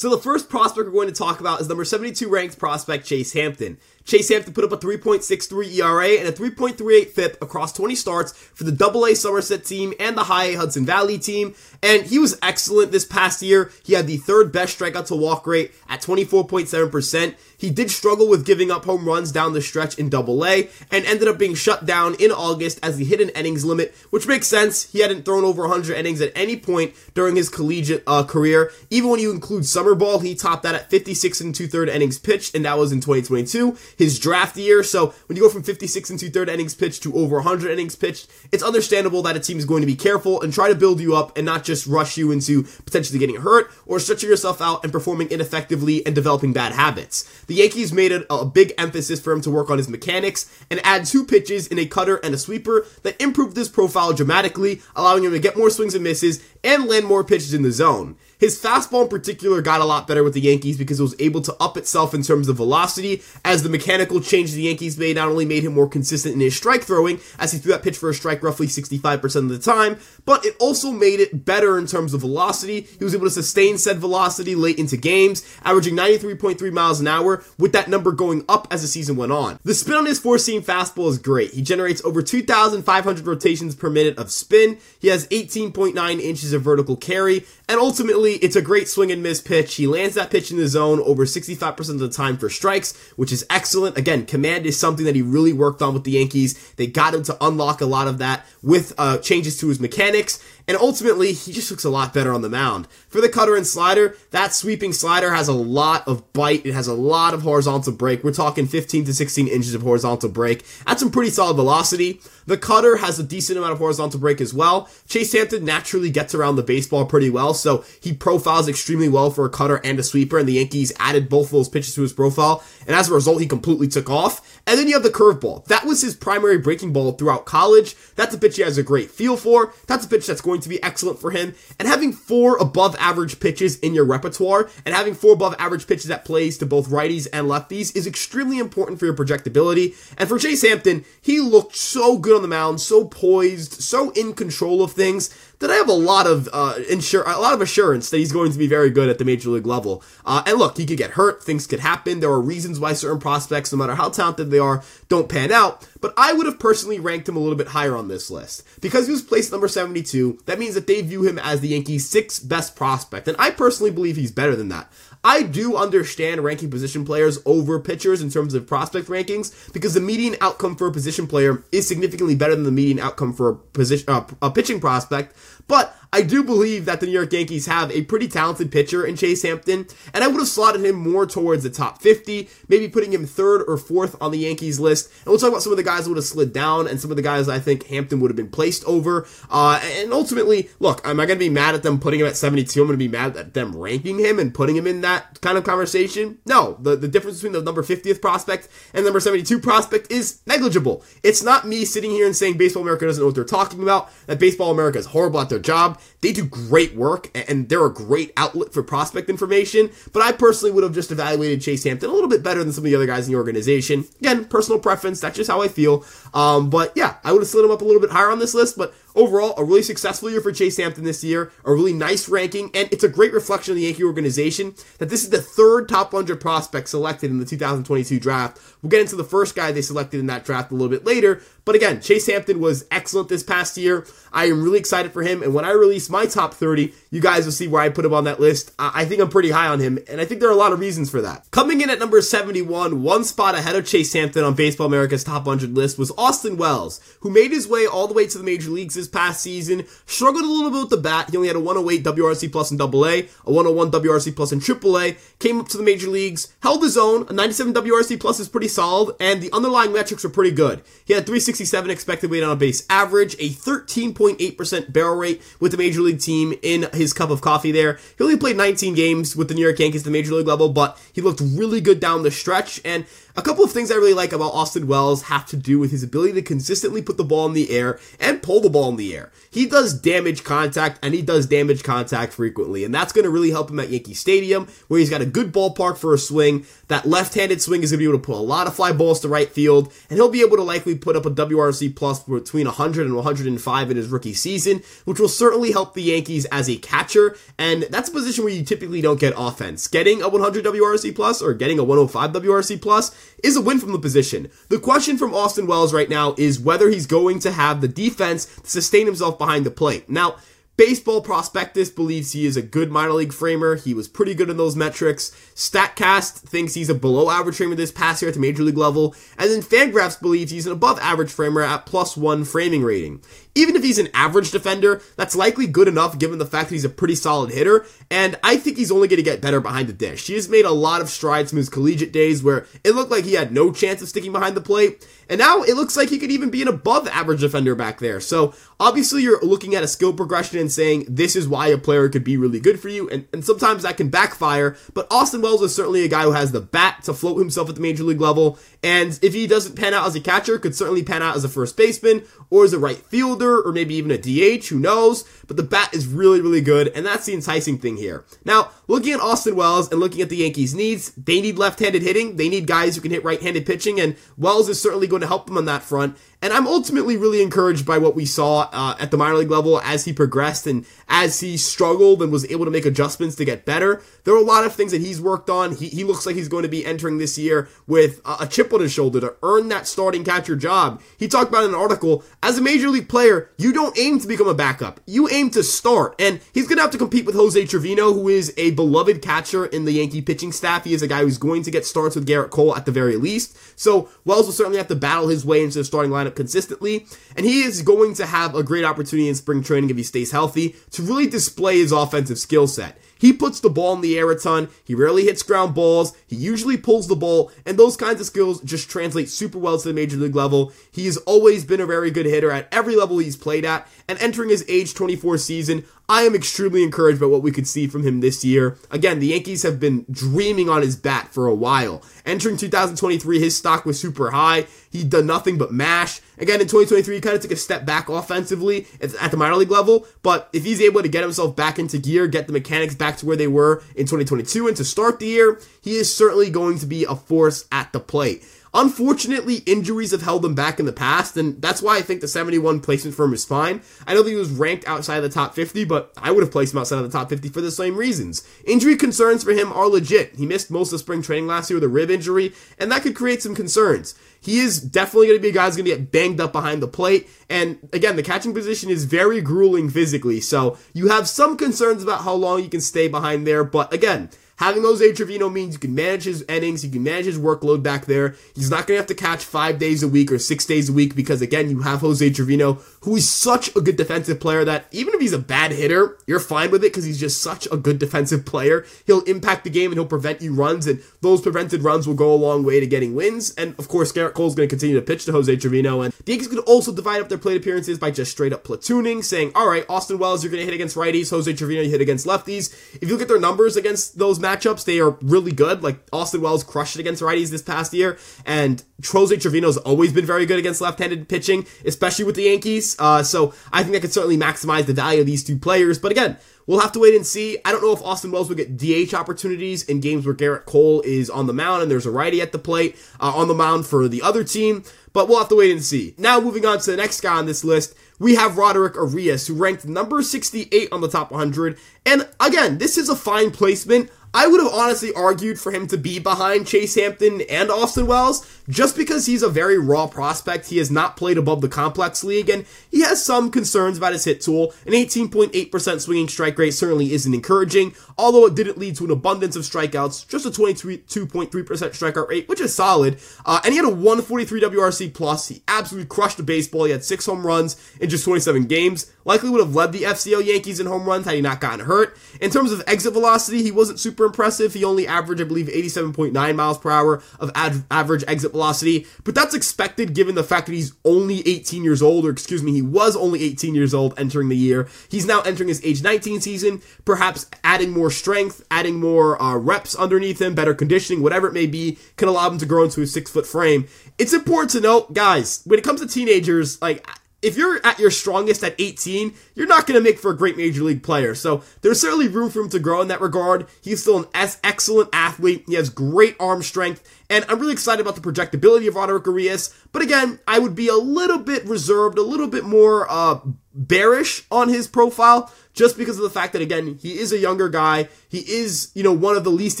So 0.00 0.08
the 0.08 0.16
first 0.16 0.48
prospect 0.48 0.86
we're 0.86 0.94
going 0.94 1.08
to 1.08 1.12
talk 1.12 1.40
about 1.40 1.60
is 1.60 1.68
number 1.68 1.84
72 1.84 2.26
ranked 2.26 2.58
prospect 2.58 3.04
Chase 3.04 3.34
Hampton. 3.34 3.76
Chase 4.04 4.28
Hampton 4.28 4.54
put 4.54 4.64
up 4.64 4.72
a 4.72 4.76
3.63 4.76 5.78
ERA 5.78 6.18
and 6.18 6.28
a 6.28 6.32
3.38 6.32 7.08
FIP 7.08 7.42
across 7.42 7.72
20 7.72 7.94
starts 7.94 8.32
for 8.32 8.64
the 8.64 8.84
AA 8.84 9.14
Somerset 9.14 9.64
team 9.64 9.94
and 10.00 10.16
the 10.16 10.24
High 10.24 10.46
A 10.46 10.54
Hudson 10.54 10.84
Valley 10.84 11.18
team, 11.18 11.54
and 11.82 12.04
he 12.04 12.18
was 12.18 12.38
excellent 12.42 12.92
this 12.92 13.04
past 13.04 13.42
year. 13.42 13.70
He 13.84 13.94
had 13.94 14.06
the 14.06 14.16
third 14.16 14.52
best 14.52 14.78
strikeout 14.78 15.06
to 15.06 15.16
walk 15.16 15.46
rate 15.46 15.72
at 15.88 16.02
24.7%. 16.02 17.34
He 17.56 17.70
did 17.70 17.90
struggle 17.90 18.28
with 18.28 18.46
giving 18.46 18.70
up 18.70 18.86
home 18.86 19.04
runs 19.04 19.32
down 19.32 19.52
the 19.52 19.60
stretch 19.60 19.98
in 19.98 20.08
Double 20.08 20.46
A 20.46 20.70
and 20.90 21.04
ended 21.04 21.28
up 21.28 21.38
being 21.38 21.54
shut 21.54 21.84
down 21.84 22.14
in 22.14 22.30
August 22.30 22.80
as 22.82 22.98
he 22.98 23.04
hit 23.04 23.20
an 23.20 23.28
innings 23.30 23.64
limit, 23.64 23.94
which 24.08 24.26
makes 24.26 24.46
sense. 24.46 24.90
He 24.90 25.00
hadn't 25.00 25.24
thrown 25.24 25.44
over 25.44 25.62
100 25.62 25.94
innings 25.94 26.22
at 26.22 26.32
any 26.34 26.56
point 26.56 26.94
during 27.14 27.36
his 27.36 27.50
collegiate 27.50 28.02
uh, 28.06 28.24
career. 28.24 28.72
Even 28.88 29.10
when 29.10 29.20
you 29.20 29.30
include 29.30 29.66
summer 29.66 29.94
ball, 29.94 30.20
he 30.20 30.34
topped 30.34 30.62
that 30.62 30.74
at 30.74 30.90
56 30.90 31.40
and 31.42 31.54
two 31.54 31.66
third 31.66 31.90
innings 31.90 32.18
pitched, 32.18 32.54
and 32.54 32.64
that 32.64 32.78
was 32.78 32.92
in 32.92 33.00
2022, 33.00 33.76
his 34.00 34.18
draft 34.18 34.56
year. 34.56 34.82
So 34.82 35.12
when 35.26 35.36
you 35.36 35.42
go 35.42 35.50
from 35.50 35.62
56 35.62 36.08
and 36.08 36.18
two 36.18 36.30
third 36.30 36.48
innings 36.48 36.74
pitched 36.74 37.02
to 37.02 37.14
over 37.14 37.36
100 37.36 37.70
innings 37.70 37.94
pitched, 37.94 38.30
it's 38.50 38.62
understandable 38.62 39.20
that 39.22 39.36
a 39.36 39.40
team 39.40 39.58
is 39.58 39.66
going 39.66 39.82
to 39.82 39.86
be 39.86 39.94
careful 39.94 40.40
and 40.40 40.54
try 40.54 40.70
to 40.70 40.74
build 40.74 41.00
you 41.00 41.14
up 41.14 41.36
and 41.36 41.44
not 41.44 41.64
just 41.64 41.86
rush 41.86 42.16
you 42.16 42.32
into 42.32 42.62
potentially 42.86 43.18
getting 43.18 43.42
hurt 43.42 43.70
or 43.84 44.00
stretching 44.00 44.30
yourself 44.30 44.62
out 44.62 44.82
and 44.84 44.90
performing 44.90 45.28
ineffectively 45.28 46.04
and 46.06 46.14
developing 46.14 46.54
bad 46.54 46.72
habits. 46.72 47.44
The 47.44 47.56
Yankees 47.56 47.92
made 47.92 48.10
it 48.10 48.26
a 48.30 48.46
big 48.46 48.72
emphasis 48.78 49.20
for 49.20 49.34
him 49.34 49.42
to 49.42 49.50
work 49.50 49.68
on 49.68 49.76
his 49.76 49.88
mechanics 49.88 50.50
and 50.70 50.80
add 50.82 51.04
two 51.04 51.26
pitches 51.26 51.66
in 51.66 51.78
a 51.78 51.84
cutter 51.84 52.16
and 52.16 52.32
a 52.32 52.38
sweeper 52.38 52.86
that 53.02 53.20
improved 53.20 53.54
his 53.54 53.68
profile 53.68 54.14
dramatically, 54.14 54.80
allowing 54.96 55.24
him 55.24 55.32
to 55.32 55.38
get 55.38 55.58
more 55.58 55.68
swings 55.68 55.94
and 55.94 56.02
misses 56.02 56.42
and 56.64 56.86
land 56.86 57.04
more 57.04 57.22
pitches 57.22 57.52
in 57.52 57.60
the 57.62 57.70
zone. 57.70 58.16
His 58.40 58.60
fastball 58.60 59.02
in 59.02 59.08
particular 59.08 59.60
got 59.60 59.82
a 59.82 59.84
lot 59.84 60.08
better 60.08 60.24
with 60.24 60.32
the 60.32 60.40
Yankees 60.40 60.78
because 60.78 60.98
it 60.98 61.02
was 61.02 61.14
able 61.18 61.42
to 61.42 61.54
up 61.60 61.76
itself 61.76 62.14
in 62.14 62.22
terms 62.22 62.48
of 62.48 62.56
velocity 62.56 63.22
as 63.44 63.62
the 63.62 63.68
mechanical 63.68 64.18
change 64.20 64.52
the 64.52 64.62
Yankees 64.62 64.96
made 64.96 65.16
not 65.16 65.28
only 65.28 65.44
made 65.44 65.62
him 65.62 65.74
more 65.74 65.86
consistent 65.88 66.34
in 66.34 66.40
his 66.40 66.56
strike 66.56 66.82
throwing 66.82 67.20
as 67.38 67.52
he 67.52 67.58
threw 67.58 67.70
that 67.72 67.82
pitch 67.82 67.98
for 67.98 68.08
a 68.08 68.14
strike 68.14 68.42
roughly 68.42 68.66
65% 68.66 69.36
of 69.36 69.48
the 69.50 69.58
time, 69.58 69.98
but 70.24 70.44
it 70.46 70.56
also 70.58 70.90
made 70.90 71.20
it 71.20 71.44
better 71.44 71.76
in 71.78 71.86
terms 71.86 72.14
of 72.14 72.22
velocity. 72.22 72.80
He 72.98 73.04
was 73.04 73.14
able 73.14 73.26
to 73.26 73.30
sustain 73.30 73.76
said 73.76 73.98
velocity 73.98 74.54
late 74.54 74.78
into 74.78 74.96
games, 74.96 75.44
averaging 75.62 75.94
93.3 75.94 76.72
miles 76.72 76.98
an 76.98 77.08
hour 77.08 77.44
with 77.58 77.72
that 77.72 77.88
number 77.88 78.10
going 78.10 78.46
up 78.48 78.66
as 78.70 78.80
the 78.80 78.88
season 78.88 79.16
went 79.16 79.32
on. 79.32 79.58
The 79.64 79.74
spin 79.74 79.96
on 79.96 80.06
his 80.06 80.18
four-seam 80.18 80.62
fastball 80.62 81.10
is 81.10 81.18
great. 81.18 81.52
He 81.52 81.60
generates 81.60 82.02
over 82.04 82.22
2,500 82.22 83.26
rotations 83.26 83.74
per 83.74 83.90
minute 83.90 84.16
of 84.16 84.30
spin. 84.30 84.78
He 84.98 85.08
has 85.08 85.26
18.9 85.28 86.20
inches 86.20 86.54
of 86.54 86.62
vertical 86.62 86.96
carry, 86.96 87.44
and 87.68 87.78
ultimately, 87.78 88.29
it's 88.34 88.56
a 88.56 88.62
great 88.62 88.88
swing 88.88 89.12
and 89.12 89.22
miss 89.22 89.40
pitch. 89.40 89.74
He 89.74 89.86
lands 89.86 90.14
that 90.14 90.30
pitch 90.30 90.50
in 90.50 90.56
the 90.56 90.68
zone 90.68 91.00
over 91.00 91.24
65% 91.24 91.78
of 91.90 91.98
the 91.98 92.08
time 92.08 92.36
for 92.36 92.48
strikes, 92.48 92.96
which 93.16 93.32
is 93.32 93.44
excellent. 93.50 93.96
Again, 93.96 94.26
command 94.26 94.66
is 94.66 94.78
something 94.78 95.04
that 95.04 95.14
he 95.14 95.22
really 95.22 95.52
worked 95.52 95.82
on 95.82 95.94
with 95.94 96.04
the 96.04 96.12
Yankees. 96.12 96.72
They 96.74 96.86
got 96.86 97.14
him 97.14 97.22
to 97.24 97.36
unlock 97.40 97.80
a 97.80 97.86
lot 97.86 98.08
of 98.08 98.18
that 98.18 98.46
with 98.62 98.92
uh, 98.98 99.18
changes 99.18 99.58
to 99.60 99.68
his 99.68 99.80
mechanics, 99.80 100.42
and 100.68 100.76
ultimately, 100.76 101.32
he 101.32 101.52
just 101.52 101.70
looks 101.70 101.84
a 101.84 101.90
lot 101.90 102.14
better 102.14 102.32
on 102.32 102.42
the 102.42 102.48
mound. 102.48 102.86
For 103.08 103.20
the 103.20 103.28
cutter 103.28 103.56
and 103.56 103.66
slider, 103.66 104.16
that 104.30 104.54
sweeping 104.54 104.92
slider 104.92 105.32
has 105.32 105.48
a 105.48 105.52
lot 105.52 106.06
of 106.06 106.32
bite. 106.32 106.64
It 106.64 106.74
has 106.74 106.86
a 106.86 106.94
lot 106.94 107.34
of 107.34 107.42
horizontal 107.42 107.92
break. 107.92 108.22
We're 108.22 108.32
talking 108.32 108.66
15 108.66 109.04
to 109.06 109.14
16 109.14 109.48
inches 109.48 109.74
of 109.74 109.82
horizontal 109.82 110.28
break. 110.28 110.64
at 110.86 110.98
some 110.98 111.10
pretty 111.10 111.30
solid 111.30 111.54
velocity. 111.54 112.20
The 112.46 112.56
cutter 112.56 112.96
has 112.96 113.18
a 113.18 113.22
decent 113.22 113.58
amount 113.58 113.72
of 113.72 113.78
horizontal 113.78 114.18
break 114.18 114.40
as 114.40 114.52
well. 114.52 114.88
Chase 115.06 115.32
Hampton 115.32 115.64
naturally 115.64 116.10
gets 116.10 116.34
around 116.34 116.56
the 116.56 116.62
baseball 116.62 117.06
pretty 117.06 117.30
well, 117.30 117.54
so 117.54 117.84
he 118.00 118.12
profiles 118.12 118.68
extremely 118.68 119.08
well 119.08 119.30
for 119.30 119.44
a 119.44 119.50
cutter 119.50 119.80
and 119.84 119.98
a 119.98 120.02
sweeper, 120.02 120.38
and 120.38 120.48
the 120.48 120.54
Yankees 120.54 120.92
added 120.98 121.28
both 121.28 121.46
of 121.46 121.52
those 121.52 121.68
pitches 121.68 121.94
to 121.94 122.02
his 122.02 122.12
profile, 122.12 122.62
and 122.86 122.96
as 122.96 123.08
a 123.08 123.14
result, 123.14 123.40
he 123.40 123.46
completely 123.46 123.86
took 123.86 124.10
off. 124.10 124.59
And 124.66 124.78
then 124.78 124.88
you 124.88 124.94
have 124.94 125.02
the 125.02 125.10
curveball. 125.10 125.64
That 125.66 125.84
was 125.84 126.02
his 126.02 126.14
primary 126.14 126.58
breaking 126.58 126.92
ball 126.92 127.12
throughout 127.12 127.44
college. 127.44 127.96
That's 128.14 128.34
a 128.34 128.38
pitch 128.38 128.56
he 128.56 128.62
has 128.62 128.78
a 128.78 128.82
great 128.82 129.10
feel 129.10 129.36
for. 129.36 129.72
That's 129.86 130.06
a 130.06 130.08
pitch 130.08 130.26
that's 130.26 130.40
going 130.40 130.60
to 130.60 130.68
be 130.68 130.82
excellent 130.82 131.18
for 131.18 131.30
him. 131.30 131.54
And 131.78 131.88
having 131.88 132.12
four 132.12 132.56
above 132.58 132.96
average 132.98 133.40
pitches 133.40 133.78
in 133.80 133.94
your 133.94 134.04
repertoire 134.04 134.70
and 134.84 134.94
having 134.94 135.14
four 135.14 135.34
above 135.34 135.54
average 135.58 135.86
pitches 135.86 136.06
that 136.06 136.24
plays 136.24 136.58
to 136.58 136.66
both 136.66 136.88
righties 136.88 137.26
and 137.32 137.46
lefties 137.46 137.94
is 137.96 138.06
extremely 138.06 138.58
important 138.58 138.98
for 138.98 139.06
your 139.06 139.14
projectability. 139.14 139.96
And 140.18 140.28
for 140.28 140.38
Chase 140.38 140.62
Hampton, 140.62 141.04
he 141.20 141.40
looked 141.40 141.76
so 141.76 142.18
good 142.18 142.36
on 142.36 142.42
the 142.42 142.48
mound, 142.48 142.80
so 142.80 143.04
poised, 143.04 143.82
so 143.82 144.10
in 144.10 144.34
control 144.34 144.82
of 144.82 144.92
things 144.92 145.30
that 145.60 145.70
I 145.70 145.76
have 145.76 145.88
a 145.88 145.92
lot 145.92 146.26
of 146.26 146.48
uh, 146.52 146.74
insure, 146.88 147.22
a 147.22 147.38
lot 147.38 147.54
of 147.54 147.60
assurance 147.60 148.10
that 148.10 148.18
he's 148.18 148.32
going 148.32 148.50
to 148.50 148.58
be 148.58 148.66
very 148.66 148.90
good 148.90 149.08
at 149.08 149.18
the 149.18 149.24
major 149.24 149.50
league 149.50 149.66
level. 149.66 150.02
Uh, 150.24 150.42
and 150.46 150.58
look, 150.58 150.76
he 150.76 150.86
could 150.86 150.98
get 150.98 151.12
hurt, 151.12 151.44
things 151.44 151.66
could 151.66 151.80
happen. 151.80 152.20
There 152.20 152.30
are 152.30 152.40
reasons 152.40 152.80
why 152.80 152.94
certain 152.94 153.20
prospects, 153.20 153.72
no 153.72 153.78
matter 153.78 153.94
how 153.94 154.08
talented 154.08 154.50
they 154.50 154.58
are, 154.58 154.82
don't 155.08 155.28
pan 155.28 155.52
out. 155.52 155.86
But 156.00 156.14
I 156.16 156.32
would 156.32 156.46
have 156.46 156.58
personally 156.58 156.98
ranked 156.98 157.28
him 157.28 157.36
a 157.36 157.40
little 157.40 157.56
bit 157.56 157.68
higher 157.68 157.96
on 157.96 158.08
this 158.08 158.30
list 158.30 158.66
because 158.80 159.06
he 159.06 159.12
was 159.12 159.22
placed 159.22 159.52
number 159.52 159.68
72. 159.68 160.40
That 160.46 160.58
means 160.58 160.74
that 160.74 160.86
they 160.86 161.02
view 161.02 161.22
him 161.22 161.38
as 161.38 161.60
the 161.60 161.68
Yankees' 161.68 162.08
sixth 162.08 162.48
best 162.48 162.74
prospect, 162.74 163.28
and 163.28 163.36
I 163.38 163.50
personally 163.50 163.90
believe 163.90 164.16
he's 164.16 164.32
better 164.32 164.56
than 164.56 164.68
that. 164.70 164.90
I 165.22 165.42
do 165.42 165.76
understand 165.76 166.42
ranking 166.42 166.70
position 166.70 167.04
players 167.04 167.38
over 167.44 167.78
pitchers 167.78 168.22
in 168.22 168.30
terms 168.30 168.54
of 168.54 168.66
prospect 168.66 169.08
rankings 169.08 169.72
because 169.72 169.92
the 169.92 170.00
median 170.00 170.36
outcome 170.40 170.76
for 170.76 170.86
a 170.86 170.92
position 170.92 171.26
player 171.26 171.62
is 171.72 171.86
significantly 171.86 172.34
better 172.34 172.54
than 172.54 172.64
the 172.64 172.72
median 172.72 172.98
outcome 172.98 173.34
for 173.34 173.50
a 173.50 173.54
position 173.54 174.08
uh, 174.08 174.24
a 174.40 174.50
pitching 174.50 174.80
prospect. 174.80 175.36
But 175.68 175.94
I 176.12 176.22
do 176.22 176.42
believe 176.42 176.86
that 176.86 176.98
the 177.00 177.06
New 177.06 177.12
York 177.12 177.32
Yankees 177.32 177.66
have 177.66 177.92
a 177.92 178.02
pretty 178.02 178.26
talented 178.26 178.72
pitcher 178.72 179.06
in 179.06 179.14
Chase 179.14 179.42
Hampton, 179.42 179.86
and 180.12 180.24
I 180.24 180.26
would 180.26 180.40
have 180.40 180.48
slotted 180.48 180.84
him 180.84 180.96
more 180.96 181.24
towards 181.24 181.62
the 181.62 181.70
top 181.70 182.02
50, 182.02 182.48
maybe 182.68 182.88
putting 182.88 183.12
him 183.12 183.26
third 183.26 183.62
or 183.68 183.76
fourth 183.76 184.20
on 184.20 184.32
the 184.32 184.38
Yankees 184.38 184.80
list. 184.80 185.10
And 185.18 185.26
we'll 185.26 185.38
talk 185.38 185.50
about 185.50 185.62
some 185.62 185.72
of 185.72 185.76
the 185.76 185.84
guys 185.84 186.04
that 186.04 186.10
would 186.10 186.16
have 186.16 186.24
slid 186.24 186.52
down 186.52 186.88
and 186.88 187.00
some 187.00 187.12
of 187.12 187.16
the 187.16 187.22
guys 187.22 187.48
I 187.48 187.60
think 187.60 187.86
Hampton 187.86 188.18
would 188.20 188.30
have 188.30 188.36
been 188.36 188.50
placed 188.50 188.84
over. 188.86 189.26
Uh, 189.50 189.80
and 189.84 190.12
ultimately, 190.12 190.68
look, 190.80 191.06
am 191.06 191.20
I 191.20 191.26
going 191.26 191.38
to 191.38 191.44
be 191.44 191.48
mad 191.48 191.76
at 191.76 191.84
them 191.84 192.00
putting 192.00 192.18
him 192.18 192.26
at 192.26 192.36
72? 192.36 192.80
I'm 192.80 192.88
going 192.88 192.98
to 192.98 193.04
be 193.04 193.08
mad 193.08 193.36
at 193.36 193.54
them 193.54 193.76
ranking 193.76 194.18
him 194.18 194.40
and 194.40 194.52
putting 194.52 194.74
him 194.74 194.88
in 194.88 195.02
that 195.02 195.40
kind 195.40 195.56
of 195.56 195.62
conversation. 195.62 196.38
No, 196.44 196.76
the, 196.80 196.96
the 196.96 197.08
difference 197.08 197.38
between 197.38 197.52
the 197.52 197.62
number 197.62 197.82
50th 197.82 198.20
prospect 198.20 198.68
and 198.94 199.04
number 199.04 199.20
72 199.20 199.60
prospect 199.60 200.10
is 200.10 200.40
negligible. 200.44 201.04
It's 201.22 201.42
not 201.42 201.68
me 201.68 201.84
sitting 201.84 202.10
here 202.10 202.26
and 202.26 202.34
saying 202.34 202.58
Baseball 202.58 202.82
America 202.82 203.06
doesn't 203.06 203.22
know 203.22 203.26
what 203.26 203.36
they're 203.36 203.44
talking 203.44 203.82
about, 203.82 204.10
that 204.26 204.40
Baseball 204.40 204.72
America 204.72 204.98
is 204.98 205.06
horrible 205.06 205.40
at 205.40 205.48
their 205.48 205.60
job. 205.60 205.99
They 206.20 206.32
do 206.32 206.44
great 206.44 206.94
work 206.94 207.30
and 207.48 207.68
they're 207.68 207.86
a 207.86 207.92
great 207.92 208.32
outlet 208.36 208.72
for 208.72 208.82
prospect 208.82 209.30
information, 209.30 209.90
but 210.12 210.22
I 210.22 210.32
personally 210.32 210.72
would 210.72 210.84
have 210.84 210.94
just 210.94 211.10
evaluated 211.10 211.62
Chase 211.62 211.84
Hampton 211.84 212.10
a 212.10 212.12
little 212.12 212.28
bit 212.28 212.42
better 212.42 212.62
than 212.62 212.72
some 212.72 212.84
of 212.84 212.90
the 212.90 212.96
other 212.96 213.06
guys 213.06 213.26
in 213.26 213.32
the 213.32 213.38
organization. 213.38 214.06
Again, 214.20 214.44
personal 214.44 214.80
preference, 214.80 215.20
that's 215.20 215.36
just 215.36 215.50
how 215.50 215.62
I 215.62 215.68
feel. 215.68 216.04
Um, 216.34 216.70
but 216.70 216.92
yeah, 216.94 217.16
I 217.24 217.32
would 217.32 217.42
have 217.42 217.48
slid 217.48 217.64
him 217.64 217.70
up 217.70 217.82
a 217.82 217.84
little 217.84 218.00
bit 218.00 218.10
higher 218.10 218.30
on 218.30 218.38
this 218.38 218.54
list, 218.54 218.76
but 218.76 218.94
Overall, 219.14 219.54
a 219.56 219.64
really 219.64 219.82
successful 219.82 220.30
year 220.30 220.40
for 220.40 220.52
Chase 220.52 220.76
Hampton 220.76 221.04
this 221.04 221.24
year, 221.24 221.50
a 221.64 221.72
really 221.72 221.92
nice 221.92 222.28
ranking, 222.28 222.70
and 222.74 222.88
it's 222.92 223.04
a 223.04 223.08
great 223.08 223.32
reflection 223.32 223.72
of 223.72 223.76
the 223.76 223.84
Yankee 223.84 224.04
organization 224.04 224.74
that 224.98 225.08
this 225.08 225.24
is 225.24 225.30
the 225.30 225.42
third 225.42 225.88
top 225.88 226.12
100 226.12 226.40
prospect 226.40 226.88
selected 226.88 227.30
in 227.30 227.38
the 227.38 227.44
2022 227.44 228.20
draft. 228.20 228.58
We'll 228.82 228.90
get 228.90 229.00
into 229.00 229.16
the 229.16 229.24
first 229.24 229.54
guy 229.54 229.72
they 229.72 229.82
selected 229.82 230.20
in 230.20 230.26
that 230.26 230.44
draft 230.44 230.70
a 230.70 230.74
little 230.74 230.88
bit 230.88 231.04
later, 231.04 231.42
but 231.64 231.74
again, 231.74 232.00
Chase 232.00 232.26
Hampton 232.26 232.60
was 232.60 232.84
excellent 232.90 233.28
this 233.28 233.42
past 233.42 233.76
year. 233.76 234.06
I 234.32 234.46
am 234.46 234.62
really 234.62 234.78
excited 234.78 235.12
for 235.12 235.22
him, 235.22 235.42
and 235.42 235.54
when 235.54 235.64
I 235.64 235.72
release 235.72 236.08
my 236.08 236.26
top 236.26 236.54
30, 236.54 236.92
you 237.10 237.20
guys 237.20 237.44
will 237.44 237.52
see 237.52 237.68
where 237.68 237.82
I 237.82 237.88
put 237.88 238.04
him 238.04 238.14
on 238.14 238.24
that 238.24 238.40
list. 238.40 238.72
I 238.78 239.04
think 239.04 239.20
I'm 239.20 239.28
pretty 239.28 239.50
high 239.50 239.68
on 239.68 239.80
him, 239.80 239.98
and 240.08 240.20
I 240.20 240.24
think 240.24 240.40
there 240.40 240.48
are 240.48 240.52
a 240.52 240.56
lot 240.56 240.72
of 240.72 240.80
reasons 240.80 241.10
for 241.10 241.20
that. 241.20 241.50
Coming 241.50 241.80
in 241.80 241.90
at 241.90 241.98
number 241.98 242.20
71, 242.20 243.02
one 243.02 243.24
spot 243.24 243.54
ahead 243.54 243.76
of 243.76 243.86
Chase 243.86 244.12
Hampton 244.12 244.44
on 244.44 244.54
Baseball 244.54 244.86
America's 244.86 245.24
top 245.24 245.46
100 245.46 245.74
list 245.76 245.98
was 245.98 246.12
Austin 246.16 246.56
Wells, 246.56 247.00
who 247.20 247.30
made 247.30 247.50
his 247.50 247.68
way 247.68 247.86
all 247.86 248.06
the 248.06 248.14
way 248.14 248.26
to 248.26 248.38
the 248.38 248.44
major 248.44 248.70
leagues 248.70 248.96
this 249.00 249.08
past 249.08 249.42
season, 249.42 249.84
struggled 250.06 250.44
a 250.44 250.48
little 250.48 250.70
bit 250.70 250.80
with 250.80 250.90
the 250.90 250.96
bat. 250.96 251.30
He 251.30 251.36
only 251.36 251.48
had 251.48 251.56
a 251.56 251.60
108 251.60 252.04
WRC 252.04 252.52
plus 252.52 252.70
in 252.70 252.80
AA, 252.80 253.26
a 253.44 253.52
101 253.52 253.90
WRC 253.90 254.36
plus 254.36 254.52
in 254.52 254.60
AAA, 254.60 255.16
came 255.38 255.58
up 255.58 255.68
to 255.68 255.76
the 255.76 255.82
major 255.82 256.08
leagues, 256.08 256.52
held 256.62 256.82
his 256.82 256.96
own. 256.96 257.26
A 257.28 257.32
97 257.32 257.74
WRC 257.74 258.20
plus 258.20 258.40
is 258.40 258.48
pretty 258.48 258.68
solid, 258.68 259.16
and 259.18 259.42
the 259.42 259.52
underlying 259.52 259.92
metrics 259.92 260.24
were 260.24 260.30
pretty 260.30 260.50
good. 260.50 260.82
He 261.04 261.14
had 261.14 261.26
367 261.26 261.90
expected 261.90 262.30
weight 262.30 262.42
on 262.42 262.58
base 262.58 262.86
average, 262.88 263.34
a 263.34 263.50
13.8% 263.50 264.92
barrel 264.92 265.16
rate 265.16 265.42
with 265.58 265.72
the 265.72 265.78
major 265.78 266.00
league 266.00 266.20
team 266.20 266.54
in 266.62 266.86
his 266.92 267.12
cup 267.12 267.30
of 267.30 267.40
coffee 267.40 267.72
there. 267.72 267.98
He 268.18 268.24
only 268.24 268.36
played 268.36 268.56
19 268.56 268.94
games 268.94 269.34
with 269.34 269.48
the 269.48 269.54
New 269.54 269.62
York 269.62 269.78
Yankees 269.78 270.02
at 270.02 270.04
the 270.04 270.10
major 270.10 270.34
league 270.34 270.46
level, 270.46 270.68
but 270.68 271.00
he 271.12 271.20
looked 271.20 271.40
really 271.40 271.80
good 271.80 272.00
down 272.00 272.22
the 272.22 272.30
stretch, 272.30 272.80
and 272.84 273.06
a 273.40 273.42
couple 273.42 273.64
of 273.64 273.72
things 273.72 273.90
I 273.90 273.94
really 273.94 274.12
like 274.12 274.34
about 274.34 274.52
Austin 274.52 274.86
Wells 274.86 275.22
have 275.22 275.46
to 275.46 275.56
do 275.56 275.78
with 275.78 275.90
his 275.90 276.02
ability 276.02 276.34
to 276.34 276.42
consistently 276.42 277.00
put 277.00 277.16
the 277.16 277.24
ball 277.24 277.46
in 277.46 277.54
the 277.54 277.70
air 277.70 277.98
and 278.20 278.42
pull 278.42 278.60
the 278.60 278.68
ball 278.68 278.90
in 278.90 278.96
the 278.96 279.16
air. 279.16 279.32
He 279.50 279.64
does 279.64 279.94
damage 279.94 280.44
contact 280.44 280.98
and 281.02 281.14
he 281.14 281.22
does 281.22 281.46
damage 281.46 281.82
contact 281.82 282.34
frequently, 282.34 282.84
and 282.84 282.94
that's 282.94 283.14
going 283.14 283.24
to 283.24 283.30
really 283.30 283.50
help 283.50 283.70
him 283.70 283.80
at 283.80 283.88
Yankee 283.88 284.12
Stadium 284.12 284.68
where 284.88 285.00
he's 285.00 285.08
got 285.08 285.22
a 285.22 285.26
good 285.26 285.52
ballpark 285.52 285.96
for 285.96 286.12
a 286.12 286.18
swing. 286.18 286.66
That 286.88 287.06
left-handed 287.06 287.62
swing 287.62 287.82
is 287.82 287.92
going 287.92 288.00
to 288.00 288.04
be 288.04 288.08
able 288.10 288.18
to 288.18 288.26
put 288.26 288.36
a 288.36 288.42
lot 288.42 288.66
of 288.66 288.76
fly 288.76 288.92
balls 288.92 289.20
to 289.20 289.28
right 289.28 289.50
field, 289.50 289.90
and 290.10 290.18
he'll 290.18 290.28
be 290.28 290.42
able 290.42 290.58
to 290.58 290.62
likely 290.62 290.94
put 290.94 291.16
up 291.16 291.24
a 291.24 291.30
WRC 291.30 291.96
plus 291.96 292.22
between 292.22 292.66
100 292.66 293.06
and 293.06 293.16
105 293.16 293.90
in 293.90 293.96
his 293.96 294.08
rookie 294.08 294.34
season, 294.34 294.82
which 295.06 295.18
will 295.18 295.28
certainly 295.28 295.72
help 295.72 295.94
the 295.94 296.02
Yankees 296.02 296.44
as 296.46 296.68
a 296.68 296.76
catcher, 296.76 297.38
and 297.56 297.84
that's 297.84 298.10
a 298.10 298.12
position 298.12 298.44
where 298.44 298.52
you 298.52 298.64
typically 298.64 299.00
don't 299.00 299.18
get 299.18 299.32
offense. 299.34 299.88
Getting 299.88 300.20
a 300.20 300.28
100 300.28 300.62
WRC 300.62 301.14
plus 301.14 301.40
or 301.40 301.54
getting 301.54 301.78
a 301.78 301.84
105 301.84 302.32
WRC 302.32 302.82
plus 302.82 303.29
is 303.42 303.56
a 303.56 303.60
win 303.60 303.78
from 303.78 303.92
the 303.92 303.98
position. 303.98 304.50
The 304.68 304.78
question 304.78 305.18
from 305.18 305.34
Austin 305.34 305.66
Wells 305.66 305.92
right 305.92 306.08
now 306.08 306.34
is 306.38 306.60
whether 306.60 306.88
he's 306.88 307.06
going 307.06 307.38
to 307.40 307.52
have 307.52 307.80
the 307.80 307.88
defense 307.88 308.46
to 308.46 308.70
sustain 308.70 309.06
himself 309.06 309.38
behind 309.38 309.64
the 309.66 309.70
plate. 309.70 310.08
Now, 310.08 310.36
Baseball 310.80 311.20
Prospectus 311.20 311.90
believes 311.90 312.32
he 312.32 312.46
is 312.46 312.56
a 312.56 312.62
good 312.62 312.90
minor 312.90 313.12
league 313.12 313.34
framer. 313.34 313.76
He 313.76 313.92
was 313.92 314.08
pretty 314.08 314.34
good 314.34 314.48
in 314.48 314.56
those 314.56 314.74
metrics. 314.74 315.30
StatCast 315.54 316.38
thinks 316.38 316.72
he's 316.72 316.88
a 316.88 316.94
below 316.94 317.28
average 317.28 317.56
framer 317.56 317.74
this 317.74 317.92
past 317.92 318.22
year 318.22 318.30
at 318.30 318.34
the 318.34 318.40
major 318.40 318.62
league 318.62 318.78
level. 318.78 319.14
And 319.36 319.50
then 319.50 319.60
Fangraphs 319.60 320.18
believes 320.18 320.50
he's 320.50 320.64
an 320.64 320.72
above 320.72 320.98
average 321.00 321.30
framer 321.30 321.60
at 321.60 321.84
plus 321.84 322.16
one 322.16 322.44
framing 322.46 322.82
rating. 322.82 323.20
Even 323.54 323.74
if 323.74 323.82
he's 323.82 323.98
an 323.98 324.08
average 324.14 324.50
defender, 324.52 325.02
that's 325.16 325.34
likely 325.34 325.66
good 325.66 325.88
enough 325.88 326.18
given 326.18 326.38
the 326.38 326.46
fact 326.46 326.68
that 326.68 326.74
he's 326.74 326.84
a 326.84 326.88
pretty 326.88 327.16
solid 327.16 327.50
hitter, 327.50 327.84
and 328.10 328.38
I 328.44 328.56
think 328.56 328.76
he's 328.76 328.92
only 328.92 329.08
going 329.08 329.18
to 329.18 329.22
get 329.22 329.40
better 329.40 329.60
behind 329.60 329.88
the 329.88 329.92
dish. 329.92 330.26
He 330.26 330.34
has 330.34 330.48
made 330.48 330.64
a 330.64 330.70
lot 330.70 331.00
of 331.00 331.10
strides 331.10 331.50
from 331.50 331.56
his 331.56 331.68
collegiate 331.68 332.12
days 332.12 332.42
where 332.42 332.66
it 332.84 332.92
looked 332.92 333.10
like 333.10 333.24
he 333.24 333.34
had 333.34 333.52
no 333.52 333.72
chance 333.72 334.02
of 334.02 334.08
sticking 334.08 334.32
behind 334.32 334.56
the 334.56 334.60
plate, 334.60 335.06
and 335.28 335.38
now 335.38 335.62
it 335.62 335.74
looks 335.74 335.96
like 335.96 336.10
he 336.10 336.18
could 336.18 336.30
even 336.30 336.50
be 336.50 336.62
an 336.62 336.68
above 336.68 337.08
average 337.08 337.40
defender 337.40 337.74
back 337.74 337.98
there. 337.98 338.20
So 338.20 338.54
obviously 338.78 339.22
you're 339.22 339.40
looking 339.42 339.74
at 339.74 339.82
a 339.82 339.88
skill 339.88 340.12
progression 340.12 340.58
and 340.58 340.70
saying 340.70 341.06
this 341.08 341.34
is 341.34 341.48
why 341.48 341.68
a 341.68 341.78
player 341.78 342.08
could 342.08 342.24
be 342.24 342.36
really 342.36 342.60
good 342.60 342.78
for 342.78 342.88
you, 342.88 343.08
and, 343.10 343.26
and 343.32 343.44
sometimes 343.44 343.82
that 343.82 343.96
can 343.96 344.10
backfire, 344.10 344.76
but 344.94 345.08
Austin 345.10 345.42
Wells 345.42 345.62
is 345.62 345.74
certainly 345.74 346.04
a 346.04 346.08
guy 346.08 346.22
who 346.22 346.32
has 346.32 346.52
the 346.52 346.60
bat 346.60 347.02
to 347.04 347.14
float 347.14 347.38
himself 347.38 347.68
at 347.68 347.74
the 347.74 347.80
major 347.80 348.04
league 348.04 348.20
level, 348.20 348.58
and 348.82 349.18
if 349.22 349.34
he 349.34 349.48
doesn't 349.48 349.76
pan 349.76 349.92
out 349.92 350.06
as 350.06 350.14
a 350.14 350.20
catcher, 350.20 350.58
could 350.58 350.74
certainly 350.74 351.02
pan 351.02 351.22
out 351.22 351.34
as 351.36 351.44
a 351.44 351.48
first 351.48 351.76
baseman 351.76 352.22
or 352.48 352.64
as 352.64 352.72
a 352.72 352.78
right 352.78 352.98
fielder 352.98 353.39
or 353.40 353.72
maybe 353.72 353.94
even 353.94 354.10
a 354.10 354.18
DH, 354.18 354.66
who 354.68 354.78
knows? 354.78 355.24
But 355.46 355.56
the 355.56 355.62
bat 355.62 355.94
is 355.94 356.06
really, 356.06 356.40
really 356.40 356.60
good, 356.60 356.88
and 356.88 357.04
that's 357.04 357.26
the 357.26 357.34
enticing 357.34 357.78
thing 357.78 357.96
here. 357.96 358.24
Now, 358.44 358.70
looking 358.88 359.12
at 359.12 359.20
Austin 359.20 359.56
Wells 359.56 359.90
and 359.90 360.00
looking 360.00 360.20
at 360.22 360.28
the 360.28 360.36
Yankees' 360.36 360.74
needs, 360.74 361.12
they 361.12 361.40
need 361.40 361.58
left-handed 361.58 362.02
hitting, 362.02 362.36
they 362.36 362.48
need 362.48 362.66
guys 362.66 362.94
who 362.94 363.02
can 363.02 363.10
hit 363.10 363.24
right-handed 363.24 363.66
pitching, 363.66 364.00
and 364.00 364.16
Wells 364.36 364.68
is 364.68 364.80
certainly 364.80 365.06
going 365.06 365.22
to 365.22 365.28
help 365.28 365.46
them 365.46 365.58
on 365.58 365.64
that 365.64 365.82
front. 365.82 366.16
And 366.42 366.54
I'm 366.54 366.66
ultimately 366.66 367.18
really 367.18 367.42
encouraged 367.42 367.84
by 367.84 367.98
what 367.98 368.14
we 368.14 368.24
saw 368.24 368.68
uh, 368.72 368.96
at 368.98 369.10
the 369.10 369.18
minor 369.18 369.36
league 369.36 369.50
level 369.50 369.80
as 369.82 370.06
he 370.06 370.12
progressed 370.12 370.66
and 370.66 370.86
as 371.06 371.40
he 371.40 371.58
struggled 371.58 372.22
and 372.22 372.32
was 372.32 372.50
able 372.50 372.64
to 372.64 372.70
make 372.70 372.86
adjustments 372.86 373.36
to 373.36 373.44
get 373.44 373.66
better. 373.66 374.02
There 374.24 374.32
are 374.34 374.38
a 374.38 374.42
lot 374.42 374.64
of 374.64 374.74
things 374.74 374.92
that 374.92 375.02
he's 375.02 375.20
worked 375.20 375.50
on. 375.50 375.76
He, 375.76 375.88
he 375.88 376.02
looks 376.02 376.24
like 376.24 376.36
he's 376.36 376.48
going 376.48 376.62
to 376.62 376.68
be 376.68 376.86
entering 376.86 377.18
this 377.18 377.36
year 377.36 377.68
with 377.86 378.22
a, 378.24 378.44
a 378.44 378.46
chip 378.46 378.72
on 378.72 378.80
his 378.80 378.92
shoulder 378.92 379.20
to 379.20 379.34
earn 379.42 379.68
that 379.68 379.86
starting 379.86 380.24
catcher 380.24 380.56
job. 380.56 381.02
He 381.18 381.28
talked 381.28 381.50
about 381.50 381.64
in 381.64 381.70
an 381.70 381.76
article, 381.76 382.24
as 382.42 382.56
a 382.56 382.62
major 382.62 382.88
league 382.88 383.08
player, 383.08 383.50
you 383.58 383.72
don't 383.72 383.98
aim 383.98 384.18
to 384.20 384.28
become 384.28 384.48
a 384.48 384.54
backup. 384.54 385.00
You 385.06 385.28
aim 385.28 385.50
to 385.50 385.62
start. 385.62 386.14
And 386.18 386.40
he's 386.54 386.66
going 386.66 386.76
to 386.76 386.82
have 386.82 386.92
to 386.92 386.98
compete 386.98 387.26
with 387.26 387.34
Jose 387.34 387.66
Trevino, 387.66 388.14
who 388.14 388.28
is 388.28 388.54
a 388.56 388.70
beloved 388.70 389.20
catcher 389.20 389.66
in 389.66 389.84
the 389.84 389.92
Yankee 389.92 390.22
pitching 390.22 390.52
staff. 390.52 390.84
He 390.84 390.94
is 390.94 391.02
a 391.02 391.08
guy 391.08 391.20
who's 391.20 391.38
going 391.38 391.64
to 391.64 391.70
get 391.70 391.84
starts 391.84 392.14
with 392.14 392.26
Gerrit 392.26 392.50
Cole 392.50 392.74
at 392.74 392.86
the 392.86 392.92
very 392.92 393.16
least. 393.16 393.58
So 393.78 394.08
Wells 394.24 394.46
will 394.46 394.54
certainly 394.54 394.78
have 394.78 394.88
to 394.88 394.94
battle 394.94 395.28
his 395.28 395.44
way 395.44 395.62
into 395.62 395.78
the 395.78 395.84
starting 395.84 396.10
lineup 396.10 396.29
consistently, 396.34 397.06
and 397.36 397.46
he 397.46 397.62
is 397.62 397.82
going 397.82 398.14
to 398.14 398.26
have 398.26 398.54
a 398.54 398.62
great 398.62 398.84
opportunity 398.84 399.28
in 399.28 399.34
spring 399.34 399.62
training 399.62 399.90
if 399.90 399.96
he 399.96 400.02
stays 400.02 400.32
healthy 400.32 400.76
to 400.90 401.02
really 401.02 401.26
display 401.26 401.78
his 401.78 401.92
offensive 401.92 402.38
skill 402.38 402.66
set. 402.66 402.96
He 403.20 403.34
puts 403.34 403.60
the 403.60 403.68
ball 403.68 403.92
in 403.92 404.00
the 404.00 404.18
air 404.18 404.30
a 404.30 404.38
ton. 404.38 404.70
He 404.82 404.94
rarely 404.94 405.24
hits 405.24 405.42
ground 405.42 405.74
balls. 405.74 406.16
He 406.26 406.36
usually 406.36 406.78
pulls 406.78 407.06
the 407.06 407.14
ball, 407.14 407.52
and 407.66 407.78
those 407.78 407.96
kinds 407.96 408.18
of 408.18 408.26
skills 408.26 408.62
just 408.62 408.88
translate 408.88 409.28
super 409.28 409.58
well 409.58 409.78
to 409.78 409.88
the 409.88 409.94
major 409.94 410.16
league 410.16 410.34
level. 410.34 410.72
He 410.90 411.04
has 411.04 411.18
always 411.18 411.66
been 411.66 411.82
a 411.82 411.86
very 411.86 412.10
good 412.10 412.24
hitter 412.24 412.50
at 412.50 412.66
every 412.72 412.96
level 412.96 413.18
he's 413.18 413.36
played 413.36 413.66
at, 413.66 413.86
and 414.08 414.18
entering 414.20 414.48
his 414.48 414.64
age 414.68 414.94
24 414.94 415.36
season, 415.36 415.84
I 416.10 416.22
am 416.22 416.34
extremely 416.34 416.82
encouraged 416.82 417.20
by 417.20 417.26
what 417.26 417.44
we 417.44 417.52
could 417.52 417.68
see 417.68 417.86
from 417.86 418.02
him 418.02 418.18
this 418.18 418.44
year. 418.44 418.76
Again, 418.90 419.20
the 419.20 419.28
Yankees 419.28 419.62
have 419.62 419.78
been 419.78 420.04
dreaming 420.10 420.68
on 420.68 420.82
his 420.82 420.96
bat 420.96 421.32
for 421.32 421.46
a 421.46 421.54
while. 421.54 422.02
Entering 422.26 422.56
2023, 422.56 423.38
his 423.38 423.56
stock 423.56 423.86
was 423.86 424.00
super 424.00 424.32
high. 424.32 424.66
He'd 424.90 425.08
done 425.08 425.26
nothing 425.28 425.56
but 425.56 425.72
mash. 425.72 426.20
Again, 426.36 426.60
in 426.60 426.66
2023, 426.66 427.14
he 427.14 427.20
kind 427.20 427.36
of 427.36 427.42
took 427.42 427.52
a 427.52 427.56
step 427.56 427.86
back 427.86 428.08
offensively 428.08 428.88
at 429.00 429.30
the 429.30 429.36
minor 429.36 429.54
league 429.54 429.70
level, 429.70 430.04
but 430.24 430.48
if 430.52 430.64
he's 430.64 430.80
able 430.80 431.00
to 431.00 431.08
get 431.08 431.22
himself 431.22 431.54
back 431.54 431.78
into 431.78 431.96
gear, 431.96 432.26
get 432.26 432.48
the 432.48 432.52
mechanics 432.52 432.96
back 432.96 433.16
to 433.18 433.26
where 433.26 433.36
they 433.36 433.46
were 433.46 433.84
in 433.94 434.06
2022 434.06 434.66
and 434.66 434.76
to 434.78 434.84
start 434.84 435.20
the 435.20 435.26
year, 435.26 435.60
he 435.80 435.94
is 435.94 436.12
certainly 436.12 436.50
going 436.50 436.80
to 436.80 436.86
be 436.86 437.04
a 437.04 437.14
force 437.14 437.66
at 437.70 437.92
the 437.92 438.00
plate. 438.00 438.44
Unfortunately, 438.72 439.56
injuries 439.66 440.12
have 440.12 440.22
held 440.22 440.44
him 440.44 440.54
back 440.54 440.78
in 440.78 440.86
the 440.86 440.92
past, 440.92 441.36
and 441.36 441.60
that's 441.60 441.82
why 441.82 441.96
I 441.96 442.02
think 442.02 442.20
the 442.20 442.28
71 442.28 442.80
placement 442.80 443.16
for 443.16 443.24
him 443.24 443.34
is 443.34 443.44
fine. 443.44 443.82
I 444.06 444.14
don't 444.14 444.22
think 444.22 444.34
he 444.34 444.40
was 444.40 444.50
ranked 444.50 444.86
outside 444.86 445.16
of 445.16 445.22
the 445.24 445.28
top 445.28 445.54
50, 445.54 445.84
but 445.84 446.12
I 446.16 446.30
would 446.30 446.42
have 446.42 446.52
placed 446.52 446.72
him 446.72 446.78
outside 446.78 446.98
of 446.98 447.10
the 447.10 447.18
top 447.18 447.28
50 447.28 447.48
for 447.48 447.60
the 447.60 447.72
same 447.72 447.96
reasons. 447.96 448.46
Injury 448.64 448.96
concerns 448.96 449.42
for 449.42 449.52
him 449.52 449.72
are 449.72 449.88
legit. 449.88 450.36
He 450.36 450.46
missed 450.46 450.70
most 450.70 450.92
of 450.92 451.00
spring 451.00 451.20
training 451.20 451.48
last 451.48 451.68
year 451.68 451.78
with 451.78 451.84
a 451.84 451.88
rib 451.88 452.10
injury, 452.10 452.52
and 452.78 452.92
that 452.92 453.02
could 453.02 453.16
create 453.16 453.42
some 453.42 453.56
concerns. 453.56 454.14
He 454.40 454.60
is 454.60 454.80
definitely 454.80 455.26
going 455.26 455.38
to 455.38 455.42
be 455.42 455.48
a 455.48 455.52
guy 455.52 455.66
who's 455.66 455.76
going 455.76 455.84
to 455.86 455.96
get 455.96 456.12
banged 456.12 456.40
up 456.40 456.52
behind 456.52 456.80
the 456.80 456.88
plate. 456.88 457.28
And 457.50 457.88
again, 457.92 458.16
the 458.16 458.22
catching 458.22 458.54
position 458.54 458.88
is 458.88 459.04
very 459.04 459.40
grueling 459.40 459.90
physically. 459.90 460.40
So 460.40 460.78
you 460.94 461.08
have 461.08 461.28
some 461.28 461.56
concerns 461.56 462.02
about 462.02 462.22
how 462.22 462.34
long 462.34 462.62
you 462.62 462.70
can 462.70 462.80
stay 462.80 463.08
behind 463.08 463.46
there. 463.46 463.64
But 463.64 463.92
again, 463.92 464.30
Having 464.60 464.82
Jose 464.82 465.12
Trevino 465.14 465.48
means 465.48 465.72
you 465.72 465.78
can 465.78 465.94
manage 465.94 466.24
his 466.24 466.42
innings, 466.42 466.84
you 466.84 466.90
can 466.90 467.02
manage 467.02 467.24
his 467.24 467.38
workload 467.38 467.82
back 467.82 468.04
there. 468.04 468.36
He's 468.54 468.70
not 468.70 468.86
going 468.86 468.98
to 468.98 469.00
have 469.00 469.06
to 469.06 469.14
catch 469.14 469.42
five 469.42 469.78
days 469.78 470.02
a 470.02 470.08
week 470.08 470.30
or 470.30 470.38
six 470.38 470.66
days 470.66 470.90
a 470.90 470.92
week 470.92 471.16
because, 471.16 471.40
again, 471.40 471.70
you 471.70 471.80
have 471.80 472.02
Jose 472.02 472.28
Trevino, 472.28 472.74
who 473.00 473.16
is 473.16 473.26
such 473.26 473.74
a 473.74 473.80
good 473.80 473.96
defensive 473.96 474.38
player 474.38 474.62
that 474.66 474.84
even 474.90 475.14
if 475.14 475.20
he's 475.22 475.32
a 475.32 475.38
bad 475.38 475.72
hitter, 475.72 476.18
you're 476.26 476.38
fine 476.38 476.70
with 476.70 476.84
it 476.84 476.92
because 476.92 477.04
he's 477.04 477.18
just 477.18 477.42
such 477.42 477.68
a 477.72 477.78
good 477.78 477.98
defensive 477.98 478.44
player. 478.44 478.84
He'll 479.06 479.22
impact 479.22 479.64
the 479.64 479.70
game 479.70 479.92
and 479.92 479.98
he'll 479.98 480.04
prevent 480.04 480.42
you 480.42 480.52
runs, 480.52 480.86
and 480.86 481.02
those 481.22 481.40
prevented 481.40 481.82
runs 481.82 482.06
will 482.06 482.12
go 482.12 482.30
a 482.30 482.36
long 482.36 482.62
way 482.62 482.80
to 482.80 482.86
getting 482.86 483.14
wins. 483.14 483.54
And 483.54 483.74
of 483.78 483.88
course, 483.88 484.12
Gerrit 484.12 484.34
Cole's 484.34 484.54
going 484.54 484.68
to 484.68 484.70
continue 484.70 484.96
to 484.96 485.00
pitch 485.00 485.24
to 485.24 485.32
Jose 485.32 485.56
Trevino, 485.56 486.02
and 486.02 486.12
the 486.12 486.32
Yankees 486.32 486.48
could 486.48 486.58
also 486.64 486.92
divide 486.92 487.22
up 487.22 487.30
their 487.30 487.38
plate 487.38 487.56
appearances 487.56 487.98
by 487.98 488.10
just 488.10 488.30
straight 488.30 488.52
up 488.52 488.64
platooning, 488.64 489.24
saying, 489.24 489.52
all 489.54 489.70
right, 489.70 489.86
Austin 489.88 490.18
Wells, 490.18 490.44
you're 490.44 490.52
going 490.52 490.60
to 490.60 490.66
hit 490.66 490.74
against 490.74 490.96
righties, 490.96 491.30
Jose 491.30 491.50
Trevino, 491.50 491.80
you 491.80 491.88
hit 491.88 492.02
against 492.02 492.26
lefties. 492.26 492.70
If 492.96 493.04
you 493.04 493.14
look 493.14 493.22
at 493.22 493.28
their 493.28 493.40
numbers 493.40 493.78
against 493.78 494.18
those 494.18 494.38
matchups, 494.50 494.84
they 494.84 495.00
are 495.00 495.16
really 495.22 495.52
good. 495.52 495.82
Like 495.82 496.00
Austin 496.12 496.40
Wells 496.40 496.64
crushed 496.64 496.96
it 496.96 497.00
against 497.00 497.22
righties 497.22 497.50
this 497.50 497.62
past 497.62 497.92
year, 497.92 498.18
and 498.44 498.82
Jose 499.06 499.34
Trevino's 499.36 499.76
always 499.78 500.12
been 500.12 500.26
very 500.26 500.46
good 500.46 500.58
against 500.58 500.80
left-handed 500.80 501.28
pitching, 501.28 501.66
especially 501.84 502.24
with 502.24 502.36
the 502.36 502.44
Yankees. 502.44 502.96
Uh, 502.98 503.22
so 503.22 503.54
I 503.72 503.82
think 503.82 503.94
that 503.94 504.00
could 504.00 504.12
certainly 504.12 504.36
maximize 504.36 504.86
the 504.86 504.92
value 504.92 505.20
of 505.20 505.26
these 505.26 505.44
two 505.44 505.58
players. 505.58 505.98
But 505.98 506.12
again, 506.12 506.36
we'll 506.66 506.80
have 506.80 506.92
to 506.92 506.98
wait 506.98 507.14
and 507.14 507.26
see. 507.26 507.58
I 507.64 507.72
don't 507.72 507.82
know 507.82 507.92
if 507.92 508.02
Austin 508.02 508.30
Wells 508.30 508.48
will 508.48 508.56
get 508.56 508.76
DH 508.76 509.14
opportunities 509.14 509.82
in 509.84 510.00
games 510.00 510.26
where 510.26 510.34
Gerrit 510.34 510.66
Cole 510.66 511.02
is 511.02 511.30
on 511.30 511.46
the 511.46 511.52
mound 511.52 511.82
and 511.82 511.90
there's 511.90 512.06
a 512.06 512.10
righty 512.10 512.40
at 512.40 512.52
the 512.52 512.58
plate 512.58 512.96
uh, 513.20 513.32
on 513.34 513.48
the 513.48 513.54
mound 513.54 513.86
for 513.86 514.08
the 514.08 514.22
other 514.22 514.44
team, 514.44 514.84
but 515.12 515.28
we'll 515.28 515.38
have 515.38 515.48
to 515.48 515.56
wait 515.56 515.72
and 515.72 515.84
see. 515.84 516.14
Now 516.18 516.40
moving 516.40 516.66
on 516.66 516.78
to 516.80 516.90
the 516.90 516.96
next 516.96 517.20
guy 517.20 517.36
on 517.36 517.46
this 517.46 517.64
list 517.64 517.94
we 518.20 518.34
have 518.34 518.58
Roderick 518.58 518.96
Arias, 518.96 519.46
who 519.46 519.54
ranked 519.54 519.86
number 519.86 520.22
68 520.22 520.92
on 520.92 521.00
the 521.00 521.08
top 521.08 521.32
100. 521.32 521.78
And 522.04 522.28
again, 522.38 522.76
this 522.78 522.98
is 522.98 523.08
a 523.08 523.16
fine 523.16 523.50
placement. 523.50 524.10
I 524.32 524.46
would 524.46 524.60
have 524.62 524.72
honestly 524.72 525.12
argued 525.12 525.58
for 525.58 525.72
him 525.72 525.88
to 525.88 525.98
be 525.98 526.20
behind 526.20 526.68
Chase 526.68 526.94
Hampton 526.94 527.40
and 527.50 527.68
Austin 527.68 528.06
Wells 528.06 528.46
just 528.68 528.96
because 528.96 529.26
he's 529.26 529.42
a 529.42 529.48
very 529.48 529.76
raw 529.76 530.06
prospect. 530.06 530.68
He 530.68 530.78
has 530.78 530.88
not 530.88 531.16
played 531.16 531.36
above 531.36 531.60
the 531.60 531.68
complex 531.68 532.22
league 532.22 532.48
and 532.48 532.64
he 532.92 533.00
has 533.00 533.24
some 533.24 533.50
concerns 533.50 533.98
about 533.98 534.12
his 534.12 534.24
hit 534.24 534.40
tool. 534.40 534.72
An 534.86 534.92
18.8% 534.92 536.00
swinging 536.00 536.28
strike 536.28 536.56
rate 536.58 536.74
certainly 536.74 537.12
isn't 537.12 537.34
encouraging, 537.34 537.92
although 538.16 538.46
it 538.46 538.54
didn't 538.54 538.78
lead 538.78 538.94
to 538.96 539.04
an 539.04 539.10
abundance 539.10 539.56
of 539.56 539.62
strikeouts, 539.62 540.28
just 540.28 540.46
a 540.46 540.50
22.3% 540.50 541.50
strikeout 541.50 542.28
rate, 542.28 542.48
which 542.48 542.60
is 542.60 542.72
solid. 542.72 543.18
Uh, 543.44 543.60
and 543.64 543.72
he 543.72 543.78
had 543.78 543.86
a 543.86 543.90
143 543.90 544.60
WRC 544.60 545.12
plus. 545.12 545.48
He 545.48 545.62
absolutely 545.66 546.06
crushed 546.06 546.36
the 546.36 546.44
baseball. 546.44 546.84
He 546.84 546.92
had 546.92 547.04
six 547.04 547.26
home 547.26 547.44
runs 547.44 547.76
in 548.00 548.08
just 548.08 548.24
27 548.24 548.66
games. 548.66 549.12
Likely 549.24 549.50
would 549.50 549.60
have 549.60 549.74
led 549.74 549.92
the 549.92 550.02
FCO 550.02 550.44
Yankees 550.44 550.78
in 550.80 550.86
home 550.86 551.04
runs 551.04 551.26
had 551.26 551.34
he 551.34 551.40
not 551.40 551.60
gotten 551.60 551.86
hurt. 551.86 552.16
In 552.40 552.50
terms 552.50 552.72
of 552.72 552.82
exit 552.86 553.12
velocity, 553.12 553.62
he 553.62 553.70
wasn't 553.70 554.00
super 554.00 554.19
super 554.20 554.26
impressive. 554.26 554.74
He 554.74 554.84
only 554.84 555.06
averaged, 555.06 555.40
I 555.40 555.44
believe, 555.44 555.68
87.9 555.68 556.54
miles 556.54 556.78
per 556.78 556.90
hour 556.90 557.22
of 557.38 557.50
ad- 557.54 557.84
average 557.90 558.22
exit 558.28 558.52
velocity, 558.52 559.06
but 559.24 559.34
that's 559.34 559.54
expected 559.54 560.14
given 560.14 560.34
the 560.34 560.44
fact 560.44 560.66
that 560.66 560.74
he's 560.74 560.92
only 561.06 561.46
18 561.48 561.82
years 561.82 562.02
old, 562.02 562.26
or 562.26 562.30
excuse 562.30 562.62
me, 562.62 562.72
he 562.72 562.82
was 562.82 563.16
only 563.16 563.42
18 563.42 563.74
years 563.74 563.94
old 563.94 564.12
entering 564.18 564.50
the 564.50 564.56
year. 564.56 564.88
He's 565.08 565.26
now 565.26 565.40
entering 565.40 565.68
his 565.68 565.82
age 565.84 566.02
19 566.02 566.42
season, 566.42 566.82
perhaps 567.06 567.46
adding 567.64 567.90
more 567.90 568.10
strength, 568.10 568.62
adding 568.70 569.00
more 569.00 569.40
uh, 569.40 569.56
reps 569.56 569.94
underneath 569.94 570.40
him, 570.40 570.54
better 570.54 570.74
conditioning, 570.74 571.22
whatever 571.22 571.48
it 571.48 571.54
may 571.54 571.66
be, 571.66 571.98
can 572.16 572.28
allow 572.28 572.50
him 572.50 572.58
to 572.58 572.66
grow 572.66 572.84
into 572.84 573.00
a 573.00 573.06
six 573.06 573.30
foot 573.30 573.46
frame. 573.46 573.88
It's 574.18 574.34
important 574.34 574.70
to 574.72 574.80
note, 574.80 575.14
guys, 575.14 575.62
when 575.64 575.78
it 575.78 575.84
comes 575.84 576.00
to 576.00 576.06
teenagers, 576.06 576.80
like, 576.82 577.06
if 577.42 577.56
you're 577.56 577.84
at 577.84 577.98
your 577.98 578.10
strongest 578.10 578.62
at 578.62 578.74
18, 578.78 579.34
you're 579.54 579.66
not 579.66 579.86
going 579.86 579.98
to 579.98 580.04
make 580.04 580.18
for 580.18 580.30
a 580.30 580.36
great 580.36 580.56
major 580.56 580.82
league 580.82 581.02
player. 581.02 581.34
So 581.34 581.62
there's 581.80 582.00
certainly 582.00 582.28
room 582.28 582.50
for 582.50 582.60
him 582.60 582.68
to 582.70 582.78
grow 582.78 583.00
in 583.00 583.08
that 583.08 583.20
regard. 583.20 583.66
He's 583.80 584.02
still 584.02 584.18
an 584.18 584.26
excellent 584.34 585.08
athlete. 585.12 585.64
He 585.66 585.74
has 585.74 585.90
great 585.90 586.36
arm 586.38 586.62
strength. 586.62 587.19
And 587.30 587.44
I'm 587.48 587.60
really 587.60 587.72
excited 587.72 588.00
about 588.00 588.16
the 588.16 588.20
projectability 588.20 588.88
of 588.88 588.96
Roderick 588.96 589.26
Arias. 589.26 589.72
But 589.92 590.02
again, 590.02 590.40
I 590.48 590.58
would 590.58 590.74
be 590.74 590.88
a 590.88 590.96
little 590.96 591.38
bit 591.38 591.64
reserved, 591.64 592.18
a 592.18 592.22
little 592.22 592.48
bit 592.48 592.64
more 592.64 593.06
uh, 593.08 593.38
bearish 593.72 594.44
on 594.50 594.68
his 594.68 594.88
profile 594.88 595.50
just 595.72 595.96
because 595.96 596.16
of 596.16 596.24
the 596.24 596.30
fact 596.30 596.52
that 596.52 596.60
again 596.60 596.98
he 597.00 597.18
is 597.18 597.32
a 597.32 597.38
younger 597.38 597.68
guy. 597.68 598.08
He 598.28 598.38
is 598.40 598.90
you 598.94 599.04
know 599.04 599.12
one 599.12 599.36
of 599.36 599.44
the 599.44 599.50
least 599.50 599.80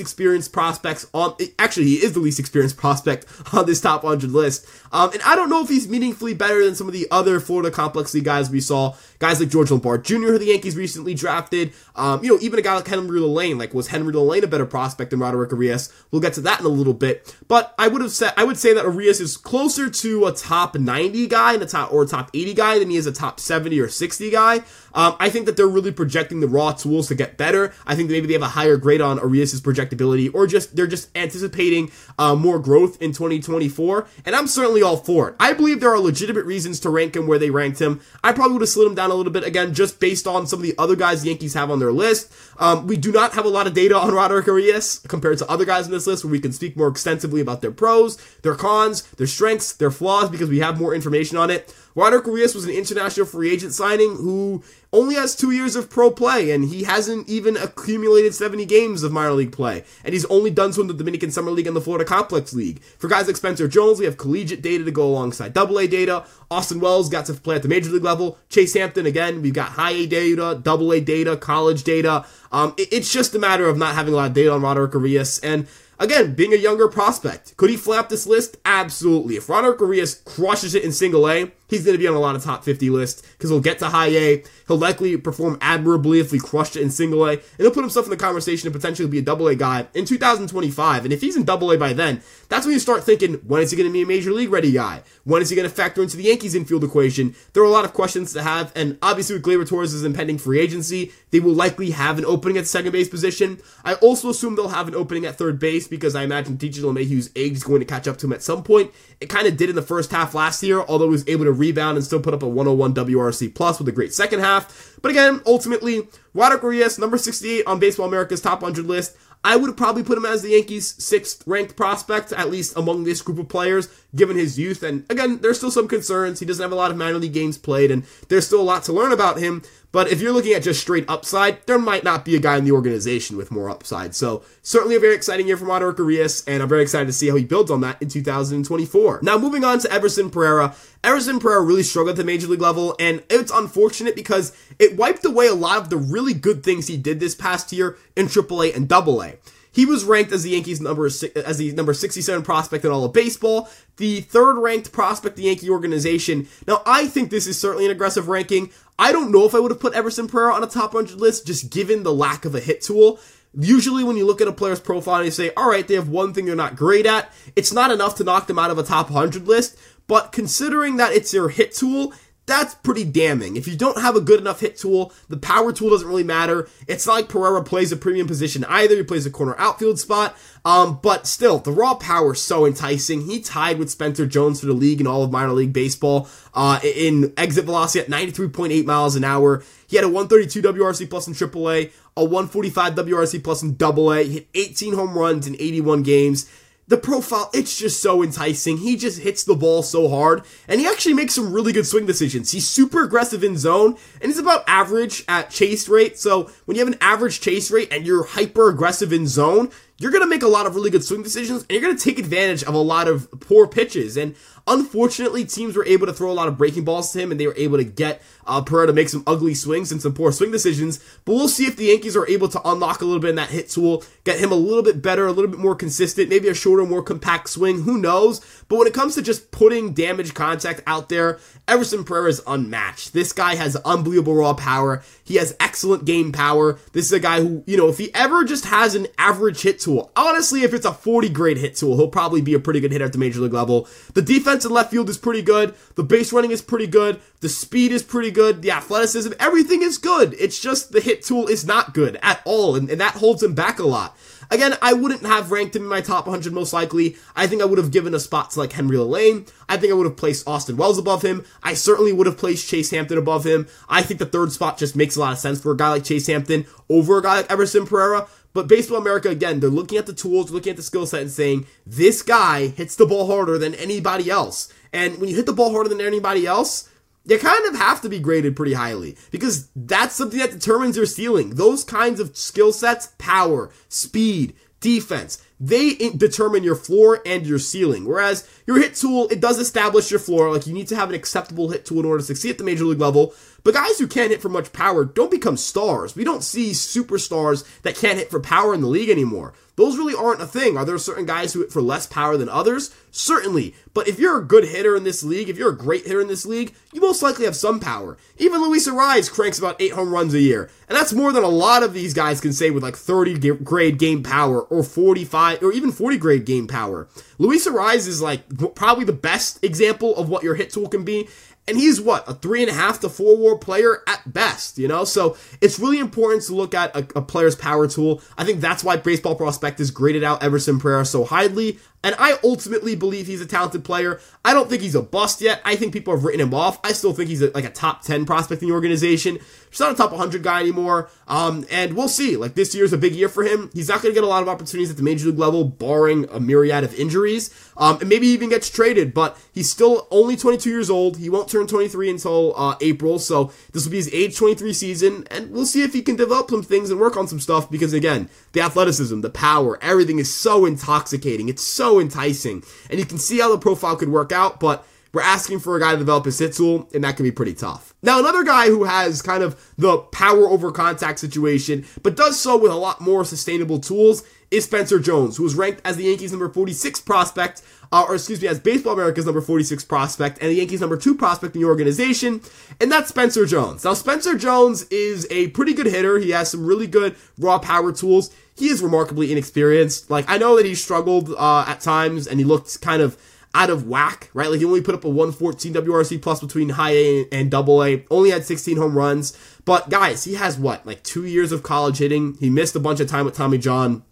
experienced 0.00 0.52
prospects 0.52 1.08
on 1.12 1.34
actually 1.58 1.86
he 1.86 1.96
is 1.96 2.12
the 2.12 2.20
least 2.20 2.38
experienced 2.38 2.76
prospect 2.76 3.26
on 3.52 3.66
this 3.66 3.80
top 3.80 4.04
100 4.04 4.30
list. 4.30 4.66
Um, 4.92 5.12
and 5.12 5.22
i 5.22 5.36
don't 5.36 5.50
know 5.50 5.62
if 5.62 5.68
he's 5.68 5.88
meaningfully 5.88 6.34
better 6.34 6.64
than 6.64 6.74
some 6.74 6.86
of 6.86 6.92
the 6.92 7.06
other 7.10 7.38
florida 7.38 7.70
complex 7.70 8.12
league 8.12 8.24
guys 8.24 8.50
we 8.50 8.60
saw 8.60 8.94
guys 9.20 9.38
like 9.38 9.48
george 9.48 9.70
lombard 9.70 10.04
jr 10.04 10.16
who 10.16 10.38
the 10.38 10.46
yankees 10.46 10.76
recently 10.76 11.14
drafted. 11.14 11.72
Um, 11.94 12.24
you 12.24 12.32
know 12.32 12.38
even 12.40 12.58
a 12.58 12.62
guy 12.62 12.74
like 12.74 12.88
henry 12.88 13.20
lalane 13.20 13.58
like 13.58 13.72
was 13.72 13.88
henry 13.88 14.12
lalane 14.12 14.42
a 14.42 14.48
better 14.48 14.66
prospect 14.66 15.10
than 15.12 15.20
roderick 15.20 15.52
arias? 15.52 15.92
We'll 16.10 16.22
get 16.22 16.32
to 16.34 16.40
that 16.42 16.60
in 16.60 16.66
a 16.66 16.70
little 16.70 16.94
bit. 16.94 17.36
But 17.46 17.74
i 17.78 17.86
would 17.86 18.02
have 18.02 18.10
said 18.10 18.32
i 18.36 18.42
would 18.42 18.58
say 18.58 18.74
that 18.74 18.84
arias 18.84 19.20
is 19.20 19.36
closer 19.36 19.88
to 19.88 20.26
a 20.26 20.32
top 20.32 20.76
90 20.76 21.28
guy 21.28 21.54
and 21.54 21.62
a 21.62 21.66
top 21.66 21.92
or 21.92 22.02
a 22.02 22.06
top 22.06 22.30
80 22.34 22.54
guy 22.54 22.78
than 22.78 22.90
he 22.90 22.96
is 22.96 23.06
a 23.06 23.12
top 23.12 23.38
70 23.38 23.78
or 23.78 23.88
60 23.88 24.30
guy 24.30 24.64
um, 24.94 25.16
I 25.18 25.30
think 25.30 25.46
that 25.46 25.56
they're 25.56 25.68
really 25.68 25.92
projecting 25.92 26.40
the 26.40 26.48
raw 26.48 26.72
tools 26.72 27.08
to 27.08 27.14
get 27.14 27.36
better. 27.36 27.72
I 27.86 27.94
think 27.94 28.10
maybe 28.10 28.26
they 28.26 28.32
have 28.34 28.42
a 28.42 28.48
higher 28.48 28.76
grade 28.76 29.00
on 29.00 29.18
Arias' 29.18 29.60
projectability, 29.60 30.32
or 30.34 30.46
just 30.46 30.76
they're 30.76 30.86
just 30.86 31.16
anticipating 31.16 31.90
uh, 32.18 32.34
more 32.34 32.58
growth 32.58 33.00
in 33.00 33.12
2024. 33.12 34.06
And 34.24 34.34
I'm 34.34 34.46
certainly 34.46 34.82
all 34.82 34.96
for 34.96 35.30
it. 35.30 35.36
I 35.40 35.52
believe 35.52 35.80
there 35.80 35.90
are 35.90 35.98
legitimate 35.98 36.44
reasons 36.44 36.80
to 36.80 36.90
rank 36.90 37.16
him 37.16 37.26
where 37.26 37.38
they 37.38 37.50
ranked 37.50 37.80
him. 37.80 38.00
I 38.22 38.32
probably 38.32 38.54
would 38.54 38.62
have 38.62 38.68
slid 38.68 38.88
him 38.88 38.94
down 38.94 39.10
a 39.10 39.14
little 39.14 39.32
bit 39.32 39.44
again, 39.44 39.74
just 39.74 40.00
based 40.00 40.26
on 40.26 40.46
some 40.46 40.58
of 40.58 40.62
the 40.62 40.74
other 40.78 40.96
guys 40.96 41.22
the 41.22 41.28
Yankees 41.28 41.54
have 41.54 41.70
on 41.70 41.78
their 41.78 41.92
list. 41.92 42.32
Um, 42.58 42.86
we 42.86 42.96
do 42.96 43.12
not 43.12 43.32
have 43.34 43.44
a 43.44 43.48
lot 43.48 43.66
of 43.66 43.74
data 43.74 43.96
on 43.96 44.12
Roderick 44.12 44.48
Arias 44.48 45.00
compared 45.08 45.38
to 45.38 45.50
other 45.50 45.64
guys 45.64 45.86
in 45.86 45.92
this 45.92 46.06
list, 46.06 46.24
where 46.24 46.30
we 46.30 46.40
can 46.40 46.52
speak 46.52 46.76
more 46.76 46.88
extensively 46.88 47.40
about 47.40 47.60
their 47.60 47.70
pros, 47.70 48.16
their 48.42 48.54
cons, 48.54 49.02
their 49.12 49.26
strengths, 49.26 49.72
their 49.72 49.90
flaws, 49.90 50.28
because 50.28 50.48
we 50.48 50.58
have 50.58 50.78
more 50.78 50.94
information 50.94 51.36
on 51.36 51.50
it. 51.50 51.74
Roderick 51.94 52.26
Arias 52.28 52.54
was 52.54 52.64
an 52.64 52.70
international 52.70 53.26
free 53.26 53.50
agent 53.50 53.72
signing 53.72 54.16
who 54.16 54.62
only 54.92 55.14
has 55.14 55.36
two 55.36 55.50
years 55.50 55.76
of 55.76 55.90
pro 55.90 56.10
play, 56.10 56.50
and 56.50 56.64
he 56.64 56.84
hasn't 56.84 57.28
even 57.28 57.56
accumulated 57.56 58.34
70 58.34 58.64
games 58.66 59.02
of 59.02 59.12
minor 59.12 59.32
league 59.32 59.52
play. 59.52 59.84
And 60.04 60.12
he's 60.12 60.24
only 60.26 60.50
done 60.50 60.72
so 60.72 60.82
in 60.82 60.86
the 60.88 60.94
Dominican 60.94 61.30
Summer 61.30 61.50
League 61.50 61.66
and 61.66 61.76
the 61.76 61.80
Florida 61.80 62.04
Complex 62.04 62.52
League. 62.52 62.82
For 62.98 63.08
guys 63.08 63.26
like 63.26 63.36
Spencer 63.36 63.68
Jones, 63.68 63.98
we 63.98 64.04
have 64.04 64.16
collegiate 64.16 64.62
data 64.62 64.84
to 64.84 64.90
go 64.90 65.04
alongside 65.04 65.52
double 65.52 65.78
A 65.78 65.86
data. 65.86 66.24
Austin 66.50 66.80
Wells 66.80 67.08
got 67.08 67.26
to 67.26 67.34
play 67.34 67.56
at 67.56 67.62
the 67.62 67.68
major 67.68 67.90
league 67.90 68.04
level. 68.04 68.38
Chase 68.48 68.74
Hampton, 68.74 69.06
again, 69.06 69.42
we've 69.42 69.54
got 69.54 69.70
high 69.70 69.92
A 69.92 70.06
data, 70.06 70.58
double 70.62 70.92
A 70.92 71.00
data, 71.00 71.36
college 71.36 71.84
data. 71.84 72.24
Um, 72.52 72.74
it, 72.76 72.92
it's 72.92 73.12
just 73.12 73.34
a 73.34 73.38
matter 73.38 73.68
of 73.68 73.76
not 73.76 73.94
having 73.94 74.14
a 74.14 74.16
lot 74.16 74.28
of 74.28 74.34
data 74.34 74.52
on 74.52 74.62
Roderick 74.62 74.94
Arias. 74.94 75.38
And 75.40 75.66
Again, 76.00 76.34
being 76.34 76.54
a 76.54 76.56
younger 76.56 76.88
prospect, 76.88 77.54
could 77.58 77.68
he 77.68 77.76
flap 77.76 78.08
this 78.08 78.26
list? 78.26 78.56
Absolutely. 78.64 79.36
If 79.36 79.50
Roderick 79.50 79.82
Arias 79.82 80.14
crushes 80.14 80.74
it 80.74 80.82
in 80.82 80.92
single 80.92 81.28
A, 81.28 81.52
he's 81.70 81.84
going 81.84 81.94
to 81.94 81.98
be 81.98 82.06
on 82.06 82.14
a 82.14 82.20
lot 82.20 82.36
of 82.36 82.44
top 82.44 82.64
50 82.64 82.90
lists 82.90 83.22
because 83.22 83.50
he'll 83.50 83.60
get 83.60 83.78
to 83.78 83.88
high 83.88 84.08
A. 84.08 84.44
He'll 84.66 84.76
likely 84.76 85.16
perform 85.16 85.56
admirably 85.60 86.20
if 86.20 86.32
we 86.32 86.38
crushed 86.38 86.76
it 86.76 86.82
in 86.82 86.90
single 86.90 87.24
A, 87.24 87.32
and 87.32 87.40
he'll 87.58 87.70
put 87.70 87.82
himself 87.82 88.06
in 88.06 88.10
the 88.10 88.16
conversation 88.16 88.70
to 88.70 88.78
potentially 88.78 89.08
be 89.08 89.18
a 89.18 89.22
double 89.22 89.48
A 89.48 89.54
guy 89.54 89.86
in 89.94 90.04
2025. 90.04 91.04
And 91.04 91.12
if 91.12 91.20
he's 91.20 91.36
in 91.36 91.44
double 91.44 91.70
A 91.70 91.78
by 91.78 91.92
then, 91.92 92.22
that's 92.48 92.66
when 92.66 92.72
you 92.72 92.80
start 92.80 93.04
thinking, 93.04 93.34
when 93.46 93.62
is 93.62 93.70
he 93.70 93.76
going 93.76 93.88
to 93.88 93.92
be 93.92 94.02
a 94.02 94.06
major 94.06 94.32
league 94.32 94.50
ready 94.50 94.72
guy? 94.72 95.02
When 95.24 95.40
is 95.40 95.50
he 95.50 95.56
going 95.56 95.68
to 95.68 95.74
factor 95.74 96.02
into 96.02 96.16
the 96.16 96.24
Yankees 96.24 96.54
infield 96.54 96.84
equation? 96.84 97.34
There 97.52 97.62
are 97.62 97.66
a 97.66 97.70
lot 97.70 97.84
of 97.84 97.92
questions 97.92 98.32
to 98.32 98.42
have, 98.42 98.72
and 98.74 98.98
obviously 99.02 99.36
with 99.36 99.44
Gleyber 99.44 99.68
Torres' 99.68 100.04
impending 100.04 100.38
free 100.38 100.58
agency, 100.58 101.12
they 101.30 101.40
will 101.40 101.54
likely 101.54 101.90
have 101.90 102.18
an 102.18 102.24
opening 102.24 102.58
at 102.58 102.66
second 102.66 102.92
base 102.92 103.08
position. 103.08 103.60
I 103.84 103.94
also 103.94 104.30
assume 104.30 104.56
they'll 104.56 104.68
have 104.68 104.88
an 104.88 104.94
opening 104.94 105.26
at 105.26 105.36
third 105.36 105.58
base 105.58 105.86
because 105.86 106.16
I 106.16 106.24
imagine 106.24 106.58
DJ 106.58 106.80
LeMahieu's 106.80 107.30
age 107.36 107.52
is 107.52 107.64
going 107.64 107.80
to 107.80 107.86
catch 107.86 108.08
up 108.08 108.16
to 108.18 108.26
him 108.26 108.32
at 108.32 108.42
some 108.42 108.64
point. 108.64 108.90
It 109.20 109.28
kind 109.28 109.46
of 109.46 109.56
did 109.56 109.70
in 109.70 109.76
the 109.76 109.82
first 109.82 110.10
half 110.10 110.34
last 110.34 110.62
year, 110.62 110.80
although 110.80 111.06
he 111.06 111.10
was 111.10 111.28
able 111.28 111.44
to 111.44 111.52
rebound 111.60 111.96
and 111.96 112.04
still 112.04 112.20
put 112.20 112.34
up 112.34 112.42
a 112.42 112.48
101 112.48 112.94
WRC 112.94 113.54
plus 113.54 113.78
with 113.78 113.88
a 113.88 113.92
great 113.92 114.12
second 114.12 114.40
half. 114.40 114.96
But 115.00 115.12
again, 115.12 115.40
ultimately, 115.46 116.08
Roderick 116.34 116.64
Arias, 116.64 116.98
number 116.98 117.18
68 117.18 117.66
on 117.66 117.78
Baseball 117.78 118.08
America's 118.08 118.40
top 118.40 118.62
100 118.62 118.86
list. 118.86 119.16
I 119.42 119.56
would 119.56 119.76
probably 119.76 120.02
put 120.02 120.18
him 120.18 120.26
as 120.26 120.42
the 120.42 120.50
Yankees' 120.50 121.02
sixth 121.02 121.42
ranked 121.46 121.76
prospect, 121.76 122.32
at 122.32 122.50
least 122.50 122.76
among 122.76 123.04
this 123.04 123.22
group 123.22 123.38
of 123.38 123.48
players, 123.48 123.88
given 124.14 124.36
his 124.36 124.58
youth. 124.58 124.82
And 124.82 125.04
again, 125.10 125.38
there's 125.38 125.58
still 125.58 125.70
some 125.70 125.88
concerns. 125.88 126.40
He 126.40 126.46
doesn't 126.46 126.62
have 126.62 126.72
a 126.72 126.76
lot 126.76 126.90
of 126.90 126.96
minor 126.96 127.18
league 127.18 127.32
games 127.32 127.58
played, 127.58 127.90
and 127.90 128.04
there's 128.28 128.46
still 128.46 128.60
a 128.60 128.62
lot 128.62 128.82
to 128.84 128.92
learn 128.92 129.12
about 129.12 129.38
him. 129.38 129.62
But 129.92 130.08
if 130.08 130.20
you're 130.20 130.32
looking 130.32 130.52
at 130.52 130.62
just 130.62 130.80
straight 130.80 131.04
upside, 131.08 131.66
there 131.66 131.78
might 131.78 132.04
not 132.04 132.24
be 132.24 132.36
a 132.36 132.40
guy 132.40 132.56
in 132.56 132.64
the 132.64 132.70
organization 132.72 133.36
with 133.36 133.50
more 133.50 133.68
upside. 133.68 134.14
So 134.14 134.44
certainly 134.62 134.94
a 134.94 135.00
very 135.00 135.16
exciting 135.16 135.48
year 135.48 135.56
for 135.56 135.64
Roderick 135.64 135.98
Arias, 135.98 136.44
and 136.46 136.62
I'm 136.62 136.68
very 136.68 136.82
excited 136.82 137.06
to 137.06 137.12
see 137.12 137.28
how 137.28 137.34
he 137.34 137.44
builds 137.44 137.72
on 137.72 137.80
that 137.80 138.00
in 138.00 138.08
2024. 138.08 139.20
Now 139.22 139.36
moving 139.36 139.64
on 139.64 139.80
to 139.80 139.92
Everson 139.92 140.30
Pereira. 140.30 140.76
Everson 141.02 141.40
Pereira 141.40 141.62
really 141.62 141.82
struggled 141.82 142.10
at 142.10 142.16
the 142.16 142.24
major 142.24 142.46
league 142.46 142.60
level, 142.60 142.94
and 143.00 143.22
it's 143.28 143.50
unfortunate 143.50 144.14
because 144.14 144.56
it 144.78 144.96
wiped 144.96 145.24
away 145.24 145.48
a 145.48 145.54
lot 145.54 145.78
of 145.78 145.90
the 145.90 145.96
really 145.96 146.34
good 146.34 146.62
things 146.62 146.86
he 146.86 146.96
did 146.96 147.18
this 147.18 147.34
past 147.34 147.72
year 147.72 147.98
in 148.14 148.26
AAA 148.26 148.76
and 148.76 148.92
AA. 148.92 149.32
He 149.72 149.86
was 149.86 150.04
ranked 150.04 150.32
as 150.32 150.42
the 150.42 150.50
Yankees 150.50 150.80
number 150.80 151.06
as 151.06 151.20
the 151.20 151.72
number 151.72 151.94
67 151.94 152.42
prospect 152.42 152.84
in 152.84 152.90
all 152.90 153.04
of 153.04 153.12
baseball, 153.12 153.68
the 153.96 154.20
third 154.22 154.58
ranked 154.58 154.92
prospect 154.92 155.36
the 155.36 155.44
Yankee 155.44 155.70
organization. 155.70 156.48
Now, 156.66 156.82
I 156.86 157.06
think 157.06 157.30
this 157.30 157.46
is 157.46 157.60
certainly 157.60 157.84
an 157.84 157.92
aggressive 157.92 158.28
ranking. 158.28 158.70
I 158.98 159.12
don't 159.12 159.30
know 159.30 159.46
if 159.46 159.54
I 159.54 159.60
would 159.60 159.70
have 159.70 159.80
put 159.80 159.94
Everson 159.94 160.28
Pereira 160.28 160.54
on 160.54 160.64
a 160.64 160.66
top 160.66 160.92
100 160.92 161.20
list 161.20 161.46
just 161.46 161.70
given 161.70 162.02
the 162.02 162.12
lack 162.12 162.44
of 162.44 162.54
a 162.54 162.60
hit 162.60 162.82
tool. 162.82 163.20
Usually, 163.58 164.04
when 164.04 164.16
you 164.16 164.26
look 164.26 164.40
at 164.40 164.48
a 164.48 164.52
player's 164.52 164.78
profile 164.78 165.16
and 165.16 165.24
you 165.24 165.30
say, 165.30 165.52
all 165.56 165.68
right, 165.68 165.86
they 165.86 165.94
have 165.94 166.08
one 166.08 166.32
thing 166.32 166.46
they're 166.46 166.54
not 166.54 166.76
great 166.76 167.06
at, 167.06 167.32
it's 167.56 167.72
not 167.72 167.90
enough 167.90 168.14
to 168.16 168.24
knock 168.24 168.46
them 168.46 168.58
out 168.58 168.70
of 168.70 168.78
a 168.78 168.82
top 168.82 169.10
100 169.10 169.48
list. 169.48 169.76
But 170.06 170.32
considering 170.32 170.96
that 170.96 171.12
it's 171.12 171.32
your 171.32 171.48
hit 171.48 171.72
tool, 171.72 172.12
that's 172.50 172.74
pretty 172.74 173.04
damning. 173.04 173.56
If 173.56 173.68
you 173.68 173.76
don't 173.76 174.00
have 174.00 174.16
a 174.16 174.20
good 174.20 174.40
enough 174.40 174.60
hit 174.60 174.76
tool, 174.76 175.12
the 175.28 175.36
power 175.36 175.72
tool 175.72 175.90
doesn't 175.90 176.08
really 176.08 176.24
matter. 176.24 176.68
It's 176.86 177.06
not 177.06 177.14
like 177.14 177.28
Pereira 177.28 177.62
plays 177.62 177.92
a 177.92 177.96
premium 177.96 178.26
position 178.26 178.64
either. 178.64 178.96
He 178.96 179.02
plays 179.02 179.26
a 179.26 179.30
corner 179.30 179.54
outfield 179.58 179.98
spot. 179.98 180.36
Um, 180.64 180.98
but 181.02 181.26
still, 181.26 181.58
the 181.58 181.72
raw 181.72 181.94
power 181.94 182.32
is 182.32 182.42
so 182.42 182.66
enticing. 182.66 183.26
He 183.26 183.40
tied 183.40 183.78
with 183.78 183.90
Spencer 183.90 184.26
Jones 184.26 184.60
for 184.60 184.66
the 184.66 184.72
league 184.72 185.00
in 185.00 185.06
all 185.06 185.22
of 185.22 185.30
minor 185.30 185.52
league 185.52 185.72
baseball 185.72 186.28
uh, 186.54 186.80
in 186.82 187.32
exit 187.36 187.64
velocity 187.64 188.00
at 188.00 188.10
93.8 188.10 188.84
miles 188.84 189.16
an 189.16 189.24
hour. 189.24 189.62
He 189.86 189.96
had 189.96 190.04
a 190.04 190.08
132 190.08 190.62
WRC 190.62 191.08
plus 191.08 191.26
in 191.26 191.34
AAA, 191.34 191.92
a 192.16 192.24
145 192.24 192.94
WRC 192.94 193.42
plus 193.42 193.62
in 193.62 193.76
AA. 193.80 194.22
He 194.24 194.32
hit 194.32 194.48
18 194.54 194.94
home 194.94 195.16
runs 195.16 195.46
in 195.46 195.54
81 195.54 196.02
games 196.02 196.50
the 196.90 196.98
profile, 196.98 197.50
it's 197.54 197.78
just 197.78 198.02
so 198.02 198.20
enticing. 198.20 198.78
He 198.78 198.96
just 198.96 199.20
hits 199.20 199.44
the 199.44 199.54
ball 199.54 199.84
so 199.84 200.08
hard, 200.08 200.42
and 200.66 200.80
he 200.80 200.88
actually 200.88 201.14
makes 201.14 201.34
some 201.34 201.52
really 201.52 201.72
good 201.72 201.86
swing 201.86 202.04
decisions. 202.04 202.50
He's 202.50 202.68
super 202.68 203.04
aggressive 203.04 203.44
in 203.44 203.56
zone, 203.56 203.96
and 204.20 204.28
he's 204.28 204.40
about 204.40 204.64
average 204.66 205.24
at 205.28 205.50
chase 205.50 205.88
rate. 205.88 206.18
So 206.18 206.50
when 206.64 206.76
you 206.76 206.84
have 206.84 206.92
an 206.92 206.98
average 207.00 207.40
chase 207.40 207.70
rate 207.70 207.92
and 207.92 208.04
you're 208.04 208.24
hyper 208.24 208.68
aggressive 208.68 209.12
in 209.12 209.28
zone, 209.28 209.70
you're 210.00 210.10
going 210.10 210.22
to 210.22 210.28
make 210.28 210.42
a 210.42 210.48
lot 210.48 210.66
of 210.66 210.74
really 210.74 210.88
good 210.88 211.04
swing 211.04 211.22
decisions 211.22 211.62
and 211.62 211.70
you're 211.70 211.82
going 211.82 211.96
to 211.96 212.02
take 212.02 212.18
advantage 212.18 212.64
of 212.64 212.72
a 212.72 212.78
lot 212.78 213.06
of 213.06 213.30
poor 213.40 213.68
pitches. 213.68 214.16
And 214.16 214.34
unfortunately, 214.66 215.44
teams 215.44 215.76
were 215.76 215.84
able 215.84 216.06
to 216.06 216.12
throw 216.12 216.30
a 216.30 216.32
lot 216.32 216.48
of 216.48 216.56
breaking 216.56 216.84
balls 216.84 217.12
to 217.12 217.20
him 217.20 217.30
and 217.30 217.38
they 217.38 217.46
were 217.46 217.54
able 217.56 217.76
to 217.76 217.84
get 217.84 218.22
uh, 218.46 218.62
Pereira 218.62 218.86
to 218.86 218.92
make 218.94 219.10
some 219.10 219.22
ugly 219.26 219.52
swings 219.52 219.92
and 219.92 220.00
some 220.00 220.14
poor 220.14 220.32
swing 220.32 220.50
decisions. 220.50 220.98
But 221.26 221.34
we'll 221.34 221.48
see 221.48 221.66
if 221.66 221.76
the 221.76 221.84
Yankees 221.84 222.16
are 222.16 222.26
able 222.28 222.48
to 222.48 222.68
unlock 222.68 223.02
a 223.02 223.04
little 223.04 223.20
bit 223.20 223.30
in 223.30 223.36
that 223.36 223.50
hit 223.50 223.68
tool, 223.68 224.02
get 224.24 224.40
him 224.40 224.50
a 224.50 224.56
little 224.56 224.82
bit 224.82 225.02
better, 225.02 225.26
a 225.26 225.32
little 225.32 225.50
bit 225.50 225.60
more 225.60 225.74
consistent, 225.74 226.30
maybe 226.30 226.48
a 226.48 226.54
shorter, 226.54 226.86
more 226.86 227.02
compact 227.02 227.50
swing. 227.50 227.82
Who 227.82 227.98
knows? 227.98 228.40
But 228.68 228.76
when 228.76 228.86
it 228.86 228.94
comes 228.94 229.14
to 229.16 229.22
just 229.22 229.50
putting 229.50 229.92
damage 229.92 230.32
contact 230.32 230.80
out 230.86 231.10
there, 231.10 231.38
Everson 231.68 232.04
Pereira 232.04 232.30
is 232.30 232.42
unmatched. 232.46 233.12
This 233.12 233.34
guy 233.34 233.54
has 233.54 233.76
unbelievable 233.76 234.34
raw 234.34 234.54
power. 234.54 235.02
He 235.22 235.36
has 235.36 235.54
excellent 235.60 236.06
game 236.06 236.32
power. 236.32 236.78
This 236.92 237.04
is 237.04 237.12
a 237.12 237.20
guy 237.20 237.40
who, 237.40 237.62
you 237.66 237.76
know, 237.76 237.88
if 237.88 237.98
he 237.98 238.14
ever 238.14 238.44
just 238.44 238.64
has 238.64 238.94
an 238.94 239.06
average 239.18 239.60
hit 239.62 239.78
tool, 239.78 239.89
honestly, 240.16 240.62
if 240.62 240.74
it's 240.74 240.86
a 240.86 240.92
40 240.92 241.28
grade 241.30 241.56
hit 241.56 241.76
tool, 241.76 241.96
he'll 241.96 242.08
probably 242.08 242.40
be 242.40 242.54
a 242.54 242.60
pretty 242.60 242.80
good 242.80 242.92
hitter 242.92 243.04
at 243.04 243.12
the 243.12 243.18
major 243.18 243.40
league 243.40 243.52
level. 243.52 243.88
The 244.14 244.22
defense 244.22 244.64
in 244.64 244.70
left 244.70 244.90
field 244.90 245.08
is 245.08 245.18
pretty 245.18 245.42
good. 245.42 245.74
The 245.94 246.04
base 246.04 246.32
running 246.32 246.50
is 246.50 246.62
pretty 246.62 246.86
good. 246.86 247.20
The 247.40 247.48
speed 247.48 247.92
is 247.92 248.02
pretty 248.02 248.30
good. 248.30 248.62
The 248.62 248.70
athleticism, 248.70 249.32
everything 249.38 249.82
is 249.82 249.98
good. 249.98 250.34
It's 250.38 250.60
just 250.60 250.92
the 250.92 251.00
hit 251.00 251.22
tool 251.22 251.46
is 251.46 251.64
not 251.64 251.94
good 251.94 252.18
at 252.22 252.40
all. 252.44 252.76
And, 252.76 252.90
and 252.90 253.00
that 253.00 253.14
holds 253.14 253.42
him 253.42 253.54
back 253.54 253.78
a 253.78 253.86
lot. 253.86 254.16
Again, 254.52 254.76
I 254.82 254.94
wouldn't 254.94 255.24
have 255.24 255.52
ranked 255.52 255.76
him 255.76 255.82
in 255.82 255.88
my 255.88 256.00
top 256.00 256.26
100 256.26 256.52
most 256.52 256.72
likely. 256.72 257.16
I 257.36 257.46
think 257.46 257.62
I 257.62 257.66
would 257.66 257.78
have 257.78 257.92
given 257.92 258.14
a 258.14 258.20
spot 258.20 258.50
to 258.50 258.58
like 258.58 258.72
Henry 258.72 258.96
Lalane. 258.96 259.48
I 259.68 259.76
think 259.76 259.92
I 259.92 259.94
would 259.94 260.06
have 260.06 260.16
placed 260.16 260.48
Austin 260.48 260.76
Wells 260.76 260.98
above 260.98 261.22
him. 261.22 261.44
I 261.62 261.74
certainly 261.74 262.12
would 262.12 262.26
have 262.26 262.36
placed 262.36 262.68
Chase 262.68 262.90
Hampton 262.90 263.16
above 263.16 263.46
him. 263.46 263.68
I 263.88 264.02
think 264.02 264.18
the 264.18 264.26
third 264.26 264.50
spot 264.50 264.76
just 264.76 264.96
makes 264.96 265.14
a 265.14 265.20
lot 265.20 265.32
of 265.32 265.38
sense 265.38 265.60
for 265.60 265.70
a 265.70 265.76
guy 265.76 265.90
like 265.90 266.04
Chase 266.04 266.26
Hampton 266.26 266.66
over 266.88 267.18
a 267.18 267.22
guy 267.22 267.36
like 267.36 267.50
Everson 267.50 267.86
Pereira. 267.86 268.26
But 268.52 268.68
Baseball 268.68 268.98
America, 268.98 269.28
again, 269.28 269.60
they're 269.60 269.70
looking 269.70 269.98
at 269.98 270.06
the 270.06 270.12
tools, 270.12 270.50
looking 270.50 270.70
at 270.70 270.76
the 270.76 270.82
skill 270.82 271.06
set, 271.06 271.22
and 271.22 271.30
saying, 271.30 271.66
this 271.86 272.22
guy 272.22 272.68
hits 272.68 272.96
the 272.96 273.06
ball 273.06 273.26
harder 273.26 273.58
than 273.58 273.74
anybody 273.74 274.28
else. 274.28 274.72
And 274.92 275.18
when 275.18 275.30
you 275.30 275.36
hit 275.36 275.46
the 275.46 275.52
ball 275.52 275.70
harder 275.70 275.88
than 275.88 276.00
anybody 276.00 276.46
else, 276.46 276.88
you 277.24 277.38
kind 277.38 277.66
of 277.66 277.76
have 277.76 278.00
to 278.02 278.08
be 278.08 278.18
graded 278.18 278.56
pretty 278.56 278.72
highly 278.72 279.16
because 279.30 279.68
that's 279.76 280.16
something 280.16 280.38
that 280.38 280.50
determines 280.50 280.96
your 280.96 281.06
ceiling. 281.06 281.50
Those 281.50 281.84
kinds 281.84 282.18
of 282.18 282.36
skill 282.36 282.72
sets, 282.72 283.12
power, 283.18 283.70
speed, 283.88 284.54
defense, 284.80 285.44
they 285.60 285.94
determine 286.16 286.64
your 286.64 286.74
floor 286.74 287.20
and 287.26 287.46
your 287.46 287.58
ceiling. 287.58 288.06
Whereas 288.06 288.48
your 288.66 288.80
hit 288.80 288.94
tool, 288.94 289.28
it 289.30 289.40
does 289.40 289.58
establish 289.58 290.10
your 290.10 290.18
floor. 290.18 290.50
Like 290.50 290.66
you 290.66 290.72
need 290.72 290.88
to 290.88 290.96
have 290.96 291.10
an 291.10 291.14
acceptable 291.14 291.68
hit 291.68 291.84
tool 291.84 292.00
in 292.00 292.06
order 292.06 292.18
to 292.18 292.24
succeed 292.24 292.52
at 292.52 292.58
the 292.58 292.64
major 292.64 292.84
league 292.84 292.98
level. 292.98 293.34
But 293.62 293.74
guys 293.74 293.98
who 293.98 294.06
can't 294.06 294.30
hit 294.30 294.40
for 294.40 294.48
much 294.48 294.72
power 294.72 295.04
don't 295.04 295.30
become 295.30 295.56
stars. 295.56 296.16
We 296.16 296.24
don't 296.24 296.42
see 296.42 296.70
superstars 296.70 297.64
that 297.82 297.96
can't 297.96 298.18
hit 298.18 298.30
for 298.30 298.40
power 298.40 298.74
in 298.74 298.80
the 298.80 298.86
league 298.86 299.10
anymore. 299.10 299.52
Those 299.76 299.96
really 299.96 300.14
aren't 300.14 300.42
a 300.42 300.46
thing. 300.46 300.76
Are 300.76 300.84
there 300.84 300.98
certain 300.98 301.24
guys 301.24 301.54
who 301.54 301.60
hit 301.60 301.72
for 301.72 301.80
less 301.80 302.06
power 302.06 302.36
than 302.36 302.50
others? 302.50 302.94
Certainly. 303.10 303.74
But 303.94 304.08
if 304.08 304.18
you're 304.18 304.38
a 304.38 304.44
good 304.44 304.64
hitter 304.64 304.94
in 304.94 305.04
this 305.04 305.22
league, 305.22 305.48
if 305.48 305.56
you're 305.56 305.70
a 305.70 305.76
great 305.76 306.06
hitter 306.06 306.20
in 306.20 306.28
this 306.28 306.44
league, 306.44 306.74
you 306.92 307.00
most 307.00 307.22
likely 307.22 307.46
have 307.46 307.56
some 307.56 307.80
power. 307.80 308.18
Even 308.36 308.60
Luis 308.60 308.86
Arraez 308.86 309.30
cranks 309.30 309.58
about 309.58 309.80
8 309.80 309.92
home 309.92 310.12
runs 310.12 310.34
a 310.34 310.40
year. 310.40 310.70
And 310.86 310.98
that's 310.98 311.14
more 311.14 311.32
than 311.32 311.44
a 311.44 311.48
lot 311.48 311.82
of 311.82 311.94
these 311.94 312.12
guys 312.12 312.42
can 312.42 312.52
say 312.52 312.70
with 312.70 312.82
like 312.82 312.94
30 312.94 313.54
grade 313.64 313.98
game 313.98 314.22
power 314.22 314.60
or 314.60 314.82
45 314.82 315.62
or 315.62 315.72
even 315.72 315.92
40 315.92 316.18
grade 316.18 316.44
game 316.44 316.66
power. 316.66 317.08
Luis 317.38 317.66
Arraez 317.66 318.06
is 318.06 318.20
like 318.20 318.42
probably 318.74 319.06
the 319.06 319.12
best 319.12 319.64
example 319.64 320.14
of 320.16 320.28
what 320.28 320.42
your 320.42 320.56
hit 320.56 320.70
tool 320.70 320.88
can 320.88 321.04
be. 321.04 321.26
And 321.68 321.76
he's 321.76 322.00
what, 322.00 322.28
a 322.28 322.34
three 322.34 322.62
and 322.62 322.70
a 322.70 322.74
half 322.74 323.00
to 323.00 323.08
four 323.08 323.36
war 323.36 323.56
player 323.56 324.02
at 324.08 324.32
best, 324.32 324.76
you 324.78 324.88
know? 324.88 325.04
So 325.04 325.36
it's 325.60 325.78
really 325.78 325.98
important 325.98 326.42
to 326.44 326.54
look 326.54 326.74
at 326.74 326.94
a, 326.96 327.06
a 327.16 327.22
player's 327.22 327.54
power 327.54 327.86
tool. 327.86 328.22
I 328.36 328.44
think 328.44 328.60
that's 328.60 328.82
why 328.82 328.96
Baseball 328.96 329.36
Prospect 329.36 329.78
has 329.78 329.90
graded 329.90 330.24
out 330.24 330.42
Everson 330.42 330.80
Pereira 330.80 331.04
so 331.04 331.24
highly. 331.24 331.78
And 332.02 332.14
I 332.18 332.38
ultimately 332.42 332.96
believe 332.96 333.26
he's 333.26 333.42
a 333.42 333.46
talented 333.46 333.84
player. 333.84 334.20
I 334.42 334.54
don't 334.54 334.70
think 334.70 334.80
he's 334.80 334.94
a 334.94 335.02
bust 335.02 335.42
yet. 335.42 335.60
I 335.66 335.76
think 335.76 335.92
people 335.92 336.14
have 336.14 336.24
written 336.24 336.40
him 336.40 336.54
off. 336.54 336.80
I 336.82 336.92
still 336.92 337.12
think 337.12 337.28
he's 337.28 337.42
a, 337.42 337.50
like 337.50 337.64
a 337.64 337.70
top 337.70 338.02
10 338.02 338.24
prospect 338.24 338.62
in 338.62 338.68
the 338.68 338.74
organization. 338.74 339.38
He's 339.70 339.80
not 339.80 339.92
a 339.92 339.94
top 339.94 340.10
100 340.10 340.42
guy 340.42 340.60
anymore. 340.60 341.10
Um, 341.28 341.66
and 341.70 341.92
we'll 341.94 342.08
see. 342.08 342.36
Like 342.38 342.54
this 342.54 342.74
year's 342.74 342.94
a 342.94 342.98
big 342.98 343.14
year 343.14 343.28
for 343.28 343.44
him. 343.44 343.70
He's 343.74 343.88
not 343.88 344.00
going 344.00 344.14
to 344.14 344.18
get 344.18 344.24
a 344.24 344.28
lot 344.28 344.42
of 344.42 344.48
opportunities 344.48 344.90
at 344.90 344.96
the 344.96 345.02
major 345.02 345.26
league 345.26 345.38
level, 345.38 345.64
barring 345.64 346.26
a 346.30 346.40
myriad 346.40 346.84
of 346.84 346.98
injuries. 346.98 347.54
Um, 347.76 348.00
and 348.00 348.08
maybe 348.08 348.26
even 348.28 348.48
gets 348.48 348.70
traded, 348.70 349.12
but 349.14 349.38
he's 349.52 349.70
still 349.70 350.06
only 350.10 350.36
22 350.36 350.68
years 350.70 350.90
old. 350.90 351.18
He 351.18 351.28
won't 351.28 351.48
turn 351.48 351.66
23 351.66 352.10
until 352.10 352.54
uh, 352.56 352.76
April. 352.80 353.18
So 353.18 353.52
this 353.72 353.84
will 353.84 353.90
be 353.90 353.98
his 353.98 354.12
age 354.12 354.36
23 354.36 354.72
season. 354.72 355.26
And 355.30 355.50
we'll 355.50 355.66
see 355.66 355.82
if 355.82 355.92
he 355.92 356.02
can 356.02 356.16
develop 356.16 356.50
some 356.50 356.62
things 356.62 356.90
and 356.90 356.98
work 356.98 357.16
on 357.16 357.28
some 357.28 357.40
stuff 357.40 357.70
because 357.70 357.92
again, 357.92 358.30
the 358.52 358.62
athleticism, 358.62 359.20
the 359.20 359.30
power, 359.30 359.78
everything 359.82 360.18
is 360.18 360.34
so 360.34 360.64
intoxicating. 360.64 361.48
It's 361.48 361.62
so 361.62 361.89
enticing. 361.98 362.62
And 362.90 363.00
you 363.00 363.06
can 363.06 363.18
see 363.18 363.40
how 363.40 363.50
the 363.50 363.58
profile 363.58 363.96
could 363.96 364.10
work 364.10 364.30
out, 364.30 364.60
but 364.60 364.86
we're 365.12 365.22
asking 365.22 365.58
for 365.58 365.76
a 365.76 365.80
guy 365.80 365.92
to 365.92 365.98
develop 365.98 366.24
his 366.24 366.38
hit 366.38 366.52
tool, 366.52 366.88
and 366.94 367.02
that 367.02 367.16
can 367.16 367.24
be 367.24 367.32
pretty 367.32 367.54
tough. 367.54 367.94
Now, 368.02 368.20
another 368.20 368.44
guy 368.44 368.68
who 368.68 368.84
has 368.84 369.22
kind 369.22 369.42
of 369.42 369.60
the 369.76 369.98
power 369.98 370.46
over 370.48 370.70
contact 370.70 371.18
situation, 371.18 371.84
but 372.02 372.16
does 372.16 372.40
so 372.40 372.56
with 372.56 372.70
a 372.70 372.76
lot 372.76 373.00
more 373.00 373.24
sustainable 373.24 373.80
tools, 373.80 374.22
is 374.50 374.64
Spencer 374.64 374.98
Jones, 374.98 375.36
who 375.36 375.44
was 375.44 375.54
ranked 375.54 375.80
as 375.84 375.96
the 375.96 376.04
Yankees' 376.04 376.32
number 376.32 376.48
46 376.48 377.00
prospect, 377.00 377.62
uh, 377.92 378.04
or 378.08 378.14
excuse 378.14 378.40
me, 378.40 378.48
as 378.48 378.58
Baseball 378.58 378.94
America's 378.94 379.24
number 379.24 379.40
46 379.40 379.84
prospect, 379.84 380.38
and 380.40 380.50
the 380.50 380.54
Yankees' 380.54 380.80
number 380.80 380.96
2 380.96 381.14
prospect 381.14 381.54
in 381.54 381.62
the 381.62 381.68
organization, 381.68 382.40
and 382.80 382.90
that's 382.90 383.08
Spencer 383.08 383.46
Jones. 383.46 383.84
Now, 383.84 383.94
Spencer 383.94 384.36
Jones 384.36 384.84
is 384.84 385.26
a 385.30 385.48
pretty 385.48 385.74
good 385.74 385.86
hitter. 385.86 386.18
He 386.18 386.30
has 386.30 386.50
some 386.50 386.64
really 386.64 386.86
good 386.86 387.16
raw 387.38 387.58
power 387.58 387.92
tools. 387.92 388.30
He 388.60 388.68
is 388.68 388.82
remarkably 388.82 389.32
inexperienced. 389.32 390.10
Like, 390.10 390.26
I 390.28 390.38
know 390.38 390.56
that 390.56 390.66
he 390.66 390.74
struggled 390.74 391.30
uh, 391.36 391.64
at 391.66 391.80
times, 391.80 392.26
and 392.26 392.38
he 392.38 392.44
looked 392.44 392.80
kind 392.80 393.02
of 393.02 393.16
out 393.54 393.70
of 393.70 393.88
whack, 393.88 394.30
right? 394.32 394.48
Like 394.48 394.60
he 394.60 394.64
only 394.64 394.80
put 394.80 394.94
up 394.94 395.04
a 395.04 395.08
114 395.08 395.74
WRC 395.74 396.22
plus 396.22 396.40
between 396.40 396.68
high 396.70 396.92
A 396.92 397.28
and 397.32 397.50
double 397.50 397.82
A, 397.82 398.04
only 398.10 398.30
had 398.30 398.44
16 398.44 398.76
home 398.76 398.96
runs. 398.96 399.36
But 399.64 399.90
guys, 399.90 400.24
he 400.24 400.34
has 400.34 400.58
what, 400.58 400.86
like 400.86 401.02
two 401.02 401.24
years 401.24 401.52
of 401.52 401.62
college 401.62 401.98
hitting. 401.98 402.34
He 402.38 402.50
missed 402.50 402.76
a 402.76 402.80
bunch 402.80 403.00
of 403.00 403.08
time 403.08 403.24
with 403.24 403.34
Tommy 403.34 403.58
John. 403.58 404.04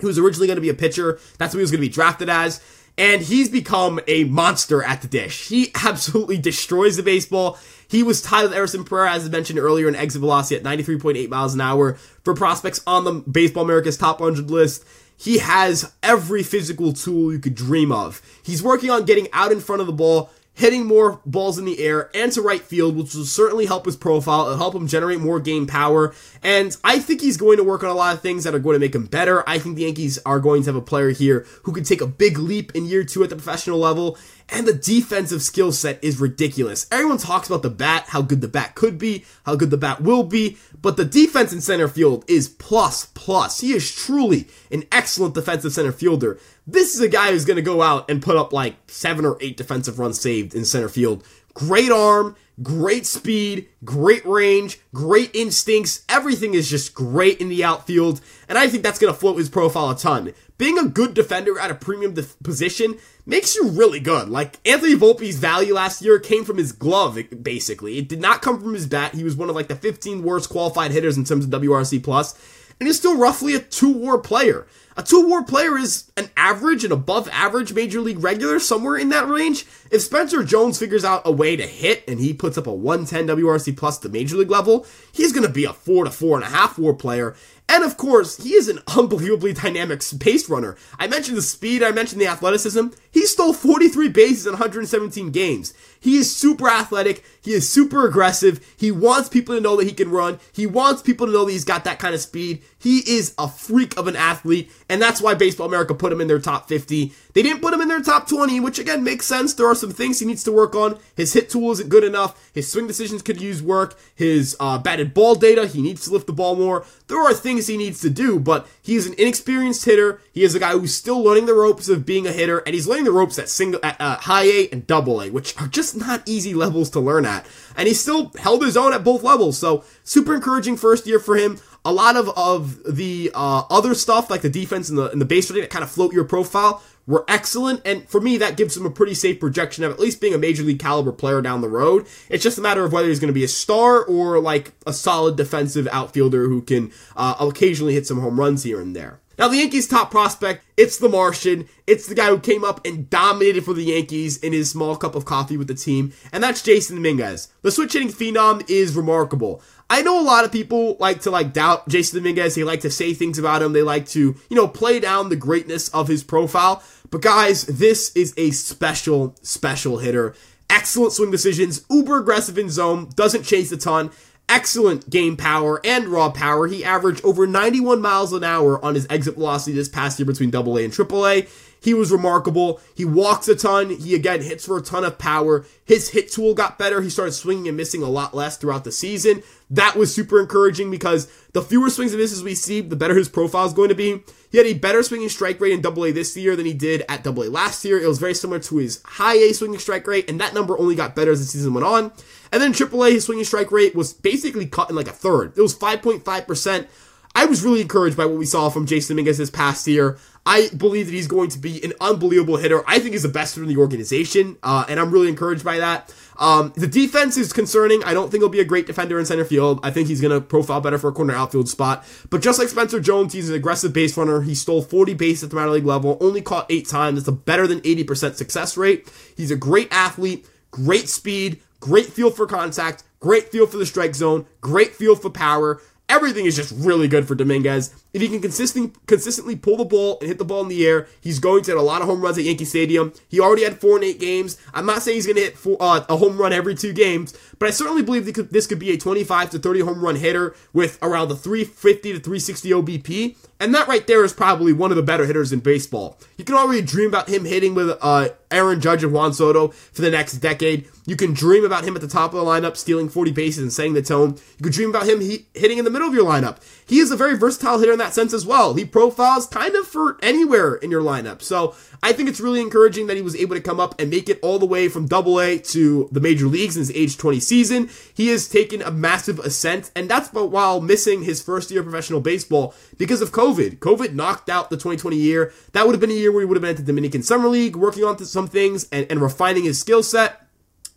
He 0.00 0.06
was 0.06 0.18
originally 0.18 0.48
going 0.48 0.56
to 0.56 0.62
be 0.62 0.68
a 0.68 0.74
pitcher. 0.74 1.18
That's 1.38 1.54
what 1.54 1.58
he 1.58 1.62
was 1.62 1.70
going 1.70 1.80
to 1.80 1.88
be 1.88 1.92
drafted 1.92 2.28
as. 2.28 2.60
And 2.96 3.22
he's 3.22 3.48
become 3.48 3.98
a 4.06 4.24
monster 4.24 4.82
at 4.82 5.02
the 5.02 5.08
dish. 5.08 5.48
He 5.48 5.72
absolutely 5.74 6.38
destroys 6.38 6.96
the 6.96 7.02
baseball. 7.02 7.58
He 7.88 8.02
was 8.02 8.22
tied 8.22 8.44
with 8.44 8.52
Everson 8.52 8.84
Pereira, 8.84 9.12
as 9.12 9.26
I 9.26 9.28
mentioned 9.30 9.58
earlier, 9.58 9.88
in 9.88 9.96
exit 9.96 10.20
velocity 10.20 10.56
at 10.56 10.62
93.8 10.62 11.28
miles 11.28 11.54
an 11.54 11.60
hour 11.60 11.94
for 12.22 12.34
prospects 12.34 12.80
on 12.86 13.04
the 13.04 13.12
Baseball 13.12 13.64
America's 13.64 13.96
top 13.96 14.20
100 14.20 14.50
list. 14.50 14.84
He 15.16 15.38
has 15.38 15.92
every 16.02 16.42
physical 16.42 16.92
tool 16.92 17.32
you 17.32 17.38
could 17.38 17.54
dream 17.54 17.92
of. 17.92 18.20
He's 18.42 18.62
working 18.62 18.90
on 18.90 19.04
getting 19.04 19.28
out 19.32 19.52
in 19.52 19.60
front 19.60 19.80
of 19.80 19.86
the 19.86 19.92
ball, 19.92 20.30
hitting 20.54 20.86
more 20.86 21.20
balls 21.26 21.58
in 21.58 21.64
the 21.64 21.80
air 21.80 22.10
and 22.14 22.32
to 22.32 22.40
right 22.40 22.62
field, 22.62 22.96
which 22.96 23.14
will 23.14 23.24
certainly 23.24 23.66
help 23.66 23.84
his 23.86 23.96
profile. 23.96 24.46
It'll 24.46 24.56
help 24.56 24.74
him 24.74 24.86
generate 24.86 25.20
more 25.20 25.40
game 25.40 25.66
power. 25.66 26.14
And 26.42 26.76
I 26.84 27.00
think 27.00 27.20
he's 27.20 27.36
going 27.36 27.56
to 27.58 27.64
work 27.64 27.82
on 27.82 27.90
a 27.90 27.94
lot 27.94 28.14
of 28.14 28.22
things 28.22 28.44
that 28.44 28.54
are 28.54 28.60
going 28.60 28.74
to 28.74 28.80
make 28.80 28.94
him 28.94 29.06
better. 29.06 29.48
I 29.48 29.58
think 29.58 29.76
the 29.76 29.82
Yankees 29.82 30.18
are 30.24 30.40
going 30.40 30.62
to 30.62 30.68
have 30.68 30.76
a 30.76 30.80
player 30.80 31.10
here 31.10 31.44
who 31.64 31.72
can 31.72 31.84
take 31.84 32.00
a 32.00 32.06
big 32.06 32.38
leap 32.38 32.72
in 32.74 32.86
year 32.86 33.04
two 33.04 33.24
at 33.24 33.30
the 33.30 33.36
professional 33.36 33.78
level. 33.78 34.16
And 34.48 34.68
the 34.68 34.74
defensive 34.74 35.42
skill 35.42 35.72
set 35.72 36.02
is 36.02 36.20
ridiculous. 36.20 36.86
Everyone 36.90 37.18
talks 37.18 37.48
about 37.48 37.62
the 37.62 37.70
bat, 37.70 38.04
how 38.08 38.22
good 38.22 38.40
the 38.40 38.48
bat 38.48 38.74
could 38.74 38.98
be, 38.98 39.24
how 39.46 39.56
good 39.56 39.70
the 39.70 39.76
bat 39.76 40.02
will 40.02 40.22
be, 40.22 40.58
but 40.80 40.96
the 40.96 41.04
defense 41.04 41.52
in 41.52 41.60
center 41.60 41.88
field 41.88 42.24
is 42.28 42.48
plus 42.48 43.06
plus. 43.06 43.60
He 43.60 43.72
is 43.72 43.94
truly 43.94 44.46
an 44.70 44.84
excellent 44.92 45.34
defensive 45.34 45.72
center 45.72 45.92
fielder. 45.92 46.38
This 46.66 46.94
is 46.94 47.00
a 47.00 47.08
guy 47.08 47.30
who's 47.30 47.44
going 47.44 47.56
to 47.56 47.62
go 47.62 47.82
out 47.82 48.10
and 48.10 48.22
put 48.22 48.36
up 48.36 48.52
like 48.52 48.76
seven 48.86 49.24
or 49.24 49.38
eight 49.40 49.56
defensive 49.56 49.98
runs 49.98 50.20
saved 50.20 50.54
in 50.54 50.64
center 50.64 50.88
field. 50.88 51.24
Great 51.54 51.90
arm, 51.90 52.36
great 52.62 53.06
speed, 53.06 53.68
great 53.84 54.24
range, 54.24 54.80
great 54.92 55.30
instincts. 55.34 56.04
Everything 56.08 56.54
is 56.54 56.70
just 56.70 56.94
great 56.94 57.40
in 57.40 57.48
the 57.48 57.64
outfield, 57.64 58.20
and 58.48 58.58
I 58.58 58.68
think 58.68 58.82
that's 58.82 58.98
going 58.98 59.12
to 59.12 59.18
float 59.18 59.38
his 59.38 59.48
profile 59.48 59.90
a 59.90 59.96
ton. 59.96 60.32
Being 60.56 60.78
a 60.78 60.88
good 60.88 61.14
defender 61.14 61.58
at 61.58 61.70
a 61.70 61.74
premium 61.74 62.14
def- 62.14 62.38
position 62.42 62.98
makes 63.26 63.56
you 63.56 63.68
really 63.68 63.98
good. 63.98 64.28
Like 64.28 64.58
Anthony 64.64 64.94
Volpe's 64.94 65.36
value 65.36 65.74
last 65.74 66.00
year 66.00 66.20
came 66.20 66.44
from 66.44 66.58
his 66.58 66.70
glove, 66.70 67.18
basically. 67.42 67.98
It 67.98 68.08
did 68.08 68.20
not 68.20 68.42
come 68.42 68.60
from 68.60 68.74
his 68.74 68.86
bat. 68.86 69.14
He 69.14 69.24
was 69.24 69.34
one 69.34 69.50
of 69.50 69.56
like 69.56 69.68
the 69.68 69.74
15 69.74 70.22
worst 70.22 70.50
qualified 70.50 70.92
hitters 70.92 71.16
in 71.16 71.24
terms 71.24 71.44
of 71.44 71.50
WRC 71.50 72.02
plus, 72.04 72.34
and 72.78 72.86
he's 72.86 72.98
still 72.98 73.18
roughly 73.18 73.54
a 73.54 73.60
two 73.60 73.92
WAR 73.92 74.18
player. 74.18 74.66
A 74.96 75.02
two 75.02 75.28
WAR 75.28 75.42
player 75.42 75.76
is 75.76 76.08
an 76.16 76.30
average 76.36 76.84
and 76.84 76.92
above 76.92 77.28
average 77.32 77.72
major 77.72 78.00
league 78.00 78.22
regular, 78.22 78.60
somewhere 78.60 78.96
in 78.96 79.08
that 79.08 79.28
range. 79.28 79.66
If 79.90 80.02
Spencer 80.02 80.44
Jones 80.44 80.78
figures 80.78 81.04
out 81.04 81.22
a 81.24 81.32
way 81.32 81.56
to 81.56 81.66
hit 81.66 82.04
and 82.06 82.20
he 82.20 82.32
puts 82.32 82.56
up 82.56 82.68
a 82.68 82.72
110 82.72 83.36
WRC 83.36 83.76
plus 83.76 83.98
to 83.98 84.08
major 84.08 84.36
league 84.36 84.52
level, 84.52 84.86
he's 85.10 85.32
going 85.32 85.46
to 85.46 85.52
be 85.52 85.64
a 85.64 85.72
four 85.72 86.04
to 86.04 86.12
four 86.12 86.36
and 86.36 86.44
a 86.44 86.48
half 86.48 86.78
WAR 86.78 86.94
player. 86.94 87.34
And 87.68 87.82
of 87.82 87.96
course, 87.96 88.42
he 88.42 88.54
is 88.54 88.68
an 88.68 88.80
unbelievably 88.96 89.54
dynamic 89.54 90.02
pace 90.20 90.48
runner. 90.48 90.76
I 90.98 91.06
mentioned 91.06 91.36
the 91.36 91.42
speed, 91.42 91.82
I 91.82 91.92
mentioned 91.92 92.20
the 92.20 92.26
athleticism. 92.26 92.88
He 93.10 93.26
stole 93.26 93.52
43 93.52 94.08
bases 94.08 94.46
in 94.46 94.52
117 94.52 95.30
games. 95.30 95.72
He 95.98 96.16
is 96.16 96.34
super 96.34 96.68
athletic, 96.68 97.24
he 97.40 97.52
is 97.52 97.72
super 97.72 98.06
aggressive, 98.06 98.60
he 98.76 98.90
wants 98.90 99.30
people 99.30 99.54
to 99.54 99.60
know 99.60 99.76
that 99.76 99.86
he 99.86 99.92
can 99.92 100.10
run, 100.10 100.38
he 100.52 100.66
wants 100.66 101.00
people 101.00 101.26
to 101.26 101.32
know 101.32 101.46
that 101.46 101.52
he's 101.52 101.64
got 101.64 101.84
that 101.84 101.98
kind 101.98 102.14
of 102.14 102.20
speed. 102.20 102.62
He 102.78 102.98
is 102.98 103.34
a 103.38 103.48
freak 103.48 103.96
of 103.96 104.06
an 104.06 104.16
athlete, 104.16 104.70
and 104.90 105.00
that's 105.00 105.22
why 105.22 105.32
Baseball 105.32 105.66
America 105.66 105.94
put 105.94 106.12
him 106.12 106.20
in 106.20 106.28
their 106.28 106.38
top 106.38 106.68
50. 106.68 107.12
They 107.32 107.42
didn't 107.42 107.62
put 107.62 107.72
him 107.72 107.80
in 107.80 107.88
their 107.88 108.02
top 108.02 108.28
20, 108.28 108.60
which 108.60 108.78
again 108.78 109.02
makes 109.02 109.24
sense. 109.24 109.54
There 109.54 109.66
are 109.66 109.74
some 109.74 109.92
things 109.92 110.18
he 110.18 110.26
needs 110.26 110.44
to 110.44 110.52
work 110.52 110.74
on. 110.74 110.98
His 111.16 111.32
hit 111.32 111.48
tool 111.48 111.72
isn't 111.72 111.88
good 111.88 112.04
enough. 112.04 112.50
His 112.52 112.70
swing 112.70 112.86
decisions 112.86 113.22
could 113.22 113.40
use 113.40 113.62
work. 113.62 113.98
His 114.14 114.56
uh, 114.60 114.78
batted 114.78 115.14
ball 115.14 115.34
data, 115.34 115.66
he 115.66 115.80
needs 115.80 116.04
to 116.04 116.12
lift 116.12 116.26
the 116.26 116.34
ball 116.34 116.56
more. 116.56 116.84
There 117.06 117.22
are 117.22 117.32
things 117.32 117.53
he 117.66 117.76
needs 117.76 118.00
to 118.00 118.10
do, 118.10 118.38
but 118.38 118.68
he's 118.82 119.06
an 119.06 119.14
inexperienced 119.18 119.84
hitter. 119.84 120.20
He 120.32 120.42
is 120.42 120.54
a 120.54 120.58
guy 120.60 120.72
who's 120.72 120.94
still 120.94 121.22
learning 121.22 121.46
the 121.46 121.54
ropes 121.54 121.88
of 121.88 122.04
being 122.04 122.26
a 122.26 122.32
hitter, 122.32 122.58
and 122.58 122.74
he's 122.74 122.86
learning 122.86 123.04
the 123.04 123.12
ropes 123.12 123.38
at 123.38 123.48
single, 123.48 123.80
at 123.82 124.00
uh, 124.00 124.16
high 124.16 124.44
A 124.44 124.68
and 124.70 124.86
double 124.86 125.22
A, 125.22 125.30
which 125.30 125.56
are 125.60 125.68
just 125.68 125.96
not 125.96 126.22
easy 126.26 126.54
levels 126.54 126.90
to 126.90 127.00
learn 127.00 127.24
at. 127.24 127.46
And 127.76 127.88
he 127.88 127.94
still 127.94 128.32
held 128.38 128.62
his 128.62 128.76
own 128.76 128.92
at 128.92 129.04
both 129.04 129.22
levels. 129.22 129.58
So 129.58 129.84
super 130.04 130.34
encouraging 130.34 130.76
first 130.76 131.06
year 131.06 131.18
for 131.18 131.36
him 131.36 131.58
a 131.84 131.92
lot 131.92 132.16
of 132.16 132.30
of 132.30 132.82
the 132.84 133.30
uh, 133.34 133.64
other 133.70 133.94
stuff 133.94 134.30
like 134.30 134.40
the 134.40 134.48
defense 134.48 134.88
and 134.88 134.96
the 134.96 135.10
and 135.10 135.20
the 135.20 135.26
base 135.26 135.50
running 135.50 135.62
that 135.62 135.70
kind 135.70 135.84
of 135.84 135.90
float 135.90 136.12
your 136.12 136.24
profile 136.24 136.82
were 137.06 137.24
excellent 137.28 137.82
and 137.84 138.08
for 138.08 138.20
me 138.20 138.36
that 138.38 138.56
gives 138.56 138.76
him 138.76 138.86
a 138.86 138.90
pretty 138.90 139.14
safe 139.14 139.38
projection 139.38 139.84
of 139.84 139.92
at 139.92 140.00
least 140.00 140.20
being 140.20 140.34
a 140.34 140.38
major 140.38 140.62
league 140.62 140.78
caliber 140.78 141.12
player 141.12 141.42
down 141.42 141.60
the 141.60 141.68
road. 141.68 142.06
It's 142.28 142.42
just 142.42 142.58
a 142.58 142.62
matter 142.62 142.84
of 142.84 142.92
whether 142.92 143.08
he's 143.08 143.20
going 143.20 143.28
to 143.28 143.34
be 143.34 143.44
a 143.44 143.48
star 143.48 144.04
or 144.04 144.40
like 144.40 144.72
a 144.86 144.92
solid 144.92 145.36
defensive 145.36 145.88
outfielder 145.92 146.48
who 146.48 146.62
can 146.62 146.92
uh, 147.16 147.34
occasionally 147.40 147.94
hit 147.94 148.06
some 148.06 148.20
home 148.20 148.38
runs 148.38 148.62
here 148.62 148.80
and 148.80 148.94
there 148.94 149.20
now, 149.38 149.48
the 149.48 149.56
Yankees' 149.56 149.88
top 149.88 150.10
prospect, 150.10 150.64
it's 150.76 150.98
the 150.98 151.08
Martian. 151.08 151.68
It's 151.86 152.06
the 152.06 152.14
guy 152.14 152.28
who 152.28 152.38
came 152.38 152.64
up 152.64 152.84
and 152.86 153.10
dominated 153.10 153.64
for 153.64 153.74
the 153.74 153.84
Yankees 153.84 154.36
in 154.36 154.52
his 154.52 154.70
small 154.70 154.96
cup 154.96 155.14
of 155.14 155.24
coffee 155.24 155.56
with 155.56 155.68
the 155.68 155.74
team, 155.74 156.12
and 156.32 156.42
that's 156.42 156.62
Jasson 156.62 156.96
Dominguez. 156.96 157.48
The 157.62 157.72
switch 157.72 157.94
hitting 157.94 158.08
phenom 158.08 158.68
is 158.70 158.96
remarkable. 158.96 159.60
I 159.90 160.02
know 160.02 160.20
a 160.20 160.22
lot 160.22 160.44
of 160.44 160.52
people 160.52 160.96
like 160.98 161.20
to 161.22 161.30
like 161.30 161.52
doubt 161.52 161.88
Jasson 161.88 162.14
Dominguez. 162.14 162.54
They 162.54 162.64
like 162.64 162.80
to 162.80 162.90
say 162.90 163.12
things 163.12 163.38
about 163.38 163.62
him. 163.62 163.72
They 163.72 163.82
like 163.82 164.08
to, 164.08 164.34
you 164.48 164.56
know, 164.56 164.68
play 164.68 165.00
down 165.00 165.28
the 165.28 165.36
greatness 165.36 165.88
of 165.88 166.08
his 166.08 166.24
profile. 166.24 166.82
But 167.10 167.22
guys, 167.22 167.64
this 167.64 168.14
is 168.16 168.32
a 168.36 168.50
special, 168.52 169.36
special 169.42 169.98
hitter. 169.98 170.34
Excellent 170.70 171.12
swing 171.12 171.30
decisions, 171.30 171.84
uber 171.90 172.18
aggressive 172.18 172.56
in 172.56 172.70
zone, 172.70 173.10
doesn't 173.14 173.44
chase 173.44 173.70
a 173.70 173.76
ton. 173.76 174.10
Excellent 174.54 175.10
game 175.10 175.36
power 175.36 175.80
and 175.84 176.06
raw 176.06 176.30
power. 176.30 176.68
He 176.68 176.84
averaged 176.84 177.24
over 177.24 177.44
91 177.44 178.00
miles 178.00 178.32
an 178.32 178.44
hour 178.44 178.82
on 178.84 178.94
his 178.94 179.04
exit 179.10 179.34
velocity 179.34 179.72
this 179.72 179.88
past 179.88 180.16
year 180.16 180.26
between 180.26 180.54
AA 180.54 180.76
and 180.76 180.92
AAA. 180.92 181.48
He 181.80 181.92
was 181.92 182.12
remarkable. 182.12 182.80
He 182.94 183.04
walks 183.04 183.48
a 183.48 183.56
ton. 183.56 183.90
He 183.90 184.14
again 184.14 184.42
hits 184.42 184.64
for 184.64 184.78
a 184.78 184.80
ton 184.80 185.02
of 185.02 185.18
power. 185.18 185.66
His 185.84 186.10
hit 186.10 186.30
tool 186.30 186.54
got 186.54 186.78
better. 186.78 187.00
He 187.00 187.10
started 187.10 187.32
swinging 187.32 187.66
and 187.66 187.76
missing 187.76 188.04
a 188.04 188.08
lot 188.08 188.32
less 188.32 188.56
throughout 188.56 188.84
the 188.84 188.92
season. 188.92 189.42
That 189.74 189.96
was 189.96 190.14
super 190.14 190.40
encouraging 190.40 190.90
because 190.92 191.26
the 191.52 191.60
fewer 191.60 191.90
swings 191.90 192.12
and 192.12 192.20
misses 192.20 192.44
we 192.44 192.54
see, 192.54 192.80
the 192.80 192.94
better 192.94 193.16
his 193.16 193.28
profile 193.28 193.66
is 193.66 193.72
going 193.72 193.88
to 193.88 193.94
be. 193.96 194.22
He 194.52 194.58
had 194.58 194.68
a 194.68 194.74
better 194.74 195.02
swinging 195.02 195.28
strike 195.28 195.60
rate 195.60 195.72
in 195.72 195.80
Double 195.80 196.04
A 196.04 196.12
this 196.12 196.36
year 196.36 196.54
than 196.54 196.64
he 196.64 196.72
did 196.72 197.04
at 197.08 197.24
Double 197.24 197.42
A 197.42 197.50
last 197.50 197.84
year. 197.84 197.98
It 198.00 198.06
was 198.06 198.20
very 198.20 198.34
similar 198.34 198.60
to 198.60 198.76
his 198.76 199.02
high 199.04 199.34
A 199.34 199.52
swinging 199.52 199.80
strike 199.80 200.06
rate, 200.06 200.30
and 200.30 200.40
that 200.40 200.54
number 200.54 200.78
only 200.78 200.94
got 200.94 201.16
better 201.16 201.32
as 201.32 201.40
the 201.40 201.46
season 201.46 201.74
went 201.74 201.84
on. 201.84 202.12
And 202.52 202.62
then 202.62 202.72
Triple 202.72 203.04
A, 203.04 203.10
his 203.10 203.24
swinging 203.24 203.44
strike 203.44 203.72
rate 203.72 203.96
was 203.96 204.12
basically 204.12 204.66
cut 204.66 204.90
in 204.90 204.96
like 204.96 205.08
a 205.08 205.12
third. 205.12 205.58
It 205.58 205.62
was 205.62 205.74
5.5%. 205.74 206.86
I 207.34 207.46
was 207.46 207.64
really 207.64 207.80
encouraged 207.80 208.16
by 208.16 208.26
what 208.26 208.38
we 208.38 208.46
saw 208.46 208.68
from 208.68 208.86
Jasson 208.86 209.08
Dominguez 209.08 209.38
this 209.38 209.50
past 209.50 209.86
year. 209.86 210.18
I 210.46 210.68
believe 210.76 211.06
that 211.06 211.12
he's 211.12 211.26
going 211.26 211.48
to 211.50 211.58
be 211.58 211.82
an 211.82 211.94
unbelievable 212.00 212.58
hitter. 212.58 212.84
I 212.86 212.98
think 212.98 213.12
he's 213.12 213.22
the 213.22 213.28
best 213.28 213.54
hitter 213.54 213.64
in 213.64 213.74
the 213.74 213.80
organization, 213.80 214.56
uh, 214.62 214.84
and 214.88 215.00
I'm 215.00 215.10
really 215.10 215.28
encouraged 215.28 215.64
by 215.64 215.78
that. 215.78 216.14
Um, 216.38 216.72
the 216.76 216.86
defense 216.86 217.36
is 217.36 217.52
concerning. 217.52 218.04
I 218.04 218.12
don't 218.12 218.30
think 218.30 218.42
he'll 218.42 218.50
be 218.50 218.60
a 218.60 218.64
great 218.64 218.86
defender 218.86 219.18
in 219.18 219.24
center 219.24 219.44
field. 219.44 219.80
I 219.82 219.90
think 219.90 220.08
he's 220.08 220.20
going 220.20 220.32
to 220.32 220.40
profile 220.40 220.80
better 220.80 220.98
for 220.98 221.08
a 221.08 221.12
corner 221.12 221.34
outfield 221.34 221.68
spot. 221.68 222.04
But 222.28 222.42
just 222.42 222.58
like 222.58 222.68
Spencer 222.68 223.00
Jones, 223.00 223.32
he's 223.32 223.48
an 223.48 223.54
aggressive 223.54 223.92
base 223.92 224.16
runner. 224.16 224.42
He 224.42 224.54
stole 224.54 224.82
40 224.82 225.14
bases 225.14 225.44
at 225.44 225.50
the 225.50 225.56
minor 225.56 225.70
league 225.70 225.86
level, 225.86 226.18
only 226.20 226.42
caught 226.42 226.66
eight 226.70 226.86
times. 226.86 227.20
That's 227.20 227.28
a 227.28 227.32
better 227.32 227.66
than 227.66 227.80
80% 227.80 228.34
success 228.34 228.76
rate. 228.76 229.10
He's 229.36 229.50
a 229.50 229.56
great 229.56 229.88
athlete, 229.90 230.46
great 230.70 231.08
speed, 231.08 231.60
great 231.80 232.06
feel 232.06 232.30
for 232.30 232.46
contact, 232.46 233.02
great 233.20 233.50
feel 233.50 233.66
for 233.66 233.78
the 233.78 233.86
strike 233.86 234.14
zone, 234.14 234.46
great 234.60 234.94
feel 234.94 235.16
for 235.16 235.30
power. 235.30 235.80
Everything 236.14 236.46
is 236.46 236.54
just 236.54 236.72
really 236.76 237.08
good 237.08 237.26
for 237.26 237.34
Dominguez. 237.34 237.92
If 238.12 238.22
he 238.22 238.28
can 238.28 238.40
consistently 238.40 238.92
consistently 239.08 239.56
pull 239.56 239.76
the 239.76 239.84
ball 239.84 240.18
and 240.20 240.28
hit 240.28 240.38
the 240.38 240.44
ball 240.44 240.62
in 240.62 240.68
the 240.68 240.86
air, 240.86 241.08
he's 241.20 241.40
going 241.40 241.64
to 241.64 241.72
hit 241.72 241.76
a 241.76 241.82
lot 241.82 242.02
of 242.02 242.06
home 242.06 242.20
runs 242.20 242.38
at 242.38 242.44
Yankee 242.44 242.64
Stadium. 242.64 243.12
He 243.28 243.40
already 243.40 243.64
had 243.64 243.80
four 243.80 243.96
and 243.96 244.04
eight 244.04 244.20
games. 244.20 244.56
I'm 244.72 244.86
not 244.86 245.02
saying 245.02 245.16
he's 245.16 245.26
going 245.26 245.38
to 245.38 245.42
hit 245.42 245.58
four, 245.58 245.76
uh, 245.80 246.04
a 246.08 246.16
home 246.16 246.38
run 246.38 246.52
every 246.52 246.76
two 246.76 246.92
games, 246.92 247.36
but 247.58 247.66
I 247.66 247.72
certainly 247.72 248.02
believe 248.02 248.32
this 248.52 248.68
could 248.68 248.78
be 248.78 248.92
a 248.92 248.96
25 248.96 249.50
to 249.50 249.58
30 249.58 249.80
home 249.80 250.04
run 250.04 250.14
hitter 250.14 250.54
with 250.72 251.00
around 251.02 251.30
the 251.30 251.36
350 251.36 252.12
to 252.12 252.20
360 252.20 252.70
OBP. 252.70 253.36
And 253.64 253.74
that 253.74 253.88
right 253.88 254.06
there 254.06 254.22
is 254.22 254.34
probably 254.34 254.74
one 254.74 254.90
of 254.90 254.96
the 254.98 255.02
better 255.02 255.24
hitters 255.24 255.50
in 255.50 255.60
baseball. 255.60 256.18
You 256.36 256.44
can 256.44 256.54
already 256.54 256.82
dream 256.82 257.08
about 257.08 257.30
him 257.30 257.46
hitting 257.46 257.74
with 257.74 257.96
uh, 258.02 258.28
Aaron 258.50 258.78
Judge 258.78 259.02
and 259.02 259.10
Juan 259.10 259.32
Soto 259.32 259.68
for 259.68 260.02
the 260.02 260.10
next 260.10 260.34
decade. 260.34 260.86
You 261.06 261.16
can 261.16 261.32
dream 261.32 261.64
about 261.64 261.84
him 261.84 261.94
at 261.94 262.02
the 262.02 262.08
top 262.08 262.34
of 262.34 262.38
the 262.38 262.44
lineup, 262.44 262.76
stealing 262.76 263.08
40 263.08 263.32
bases 263.32 263.62
and 263.62 263.72
setting 263.72 263.94
the 263.94 264.02
tone. 264.02 264.38
You 264.58 264.64
could 264.64 264.72
dream 264.72 264.90
about 264.90 265.08
him 265.08 265.20
he- 265.20 265.46
hitting 265.54 265.78
in 265.78 265.84
the 265.86 265.90
middle 265.90 266.08
of 266.08 266.14
your 266.14 266.26
lineup. 266.26 266.58
He 266.86 266.98
is 266.98 267.10
a 267.10 267.16
very 267.16 267.36
versatile 267.36 267.78
hitter 267.78 267.92
in 267.92 267.98
that 267.98 268.14
sense 268.14 268.32
as 268.34 268.46
well. 268.46 268.74
He 268.74 268.84
profiles 268.84 269.46
kind 269.46 269.74
of 269.74 269.86
for 269.86 270.18
anywhere 270.22 270.74
in 270.74 270.90
your 270.90 271.02
lineup. 271.02 271.40
So 271.40 271.74
I 272.02 272.12
think 272.12 272.28
it's 272.28 272.40
really 272.40 272.60
encouraging 272.60 273.06
that 273.06 273.16
he 273.16 273.22
was 273.22 273.36
able 273.36 273.54
to 273.54 273.62
come 273.62 273.80
up 273.80 273.98
and 273.98 274.10
make 274.10 274.28
it 274.28 274.38
all 274.42 274.58
the 274.58 274.66
way 274.66 274.88
from 274.88 275.06
double 275.06 275.40
A 275.40 275.58
to 275.58 276.08
the 276.12 276.20
major 276.20 276.46
leagues 276.46 276.76
in 276.76 276.80
his 276.80 276.90
age 276.92 277.16
20 277.16 277.40
season. 277.40 277.90
He 278.12 278.28
has 278.28 278.48
taken 278.48 278.82
a 278.82 278.90
massive 278.90 279.38
ascent, 279.40 279.90
and 279.96 280.08
that's 280.08 280.32
while 280.32 280.80
missing 280.80 281.22
his 281.22 281.42
first 281.42 281.70
year 281.70 281.80
of 281.80 281.86
professional 281.86 282.20
baseball 282.20 282.74
because 282.98 283.22
of 283.22 283.32
COVID. 283.32 283.53
COVID 283.54 284.14
knocked 284.14 284.48
out 284.48 284.70
the 284.70 284.76
2020 284.76 285.16
year. 285.16 285.52
That 285.72 285.86
would 285.86 285.94
have 285.94 286.00
been 286.00 286.10
a 286.10 286.14
year 286.14 286.32
where 286.32 286.42
he 286.42 286.46
would 286.46 286.56
have 286.56 286.62
been 286.62 286.70
at 286.70 286.76
the 286.76 286.82
Dominican 286.82 287.22
Summer 287.22 287.48
League, 287.48 287.76
working 287.76 288.04
on 288.04 288.18
some 288.24 288.48
things 288.48 288.88
and, 288.90 289.06
and 289.10 289.20
refining 289.20 289.64
his 289.64 289.78
skill 289.78 290.02
set. 290.02 290.40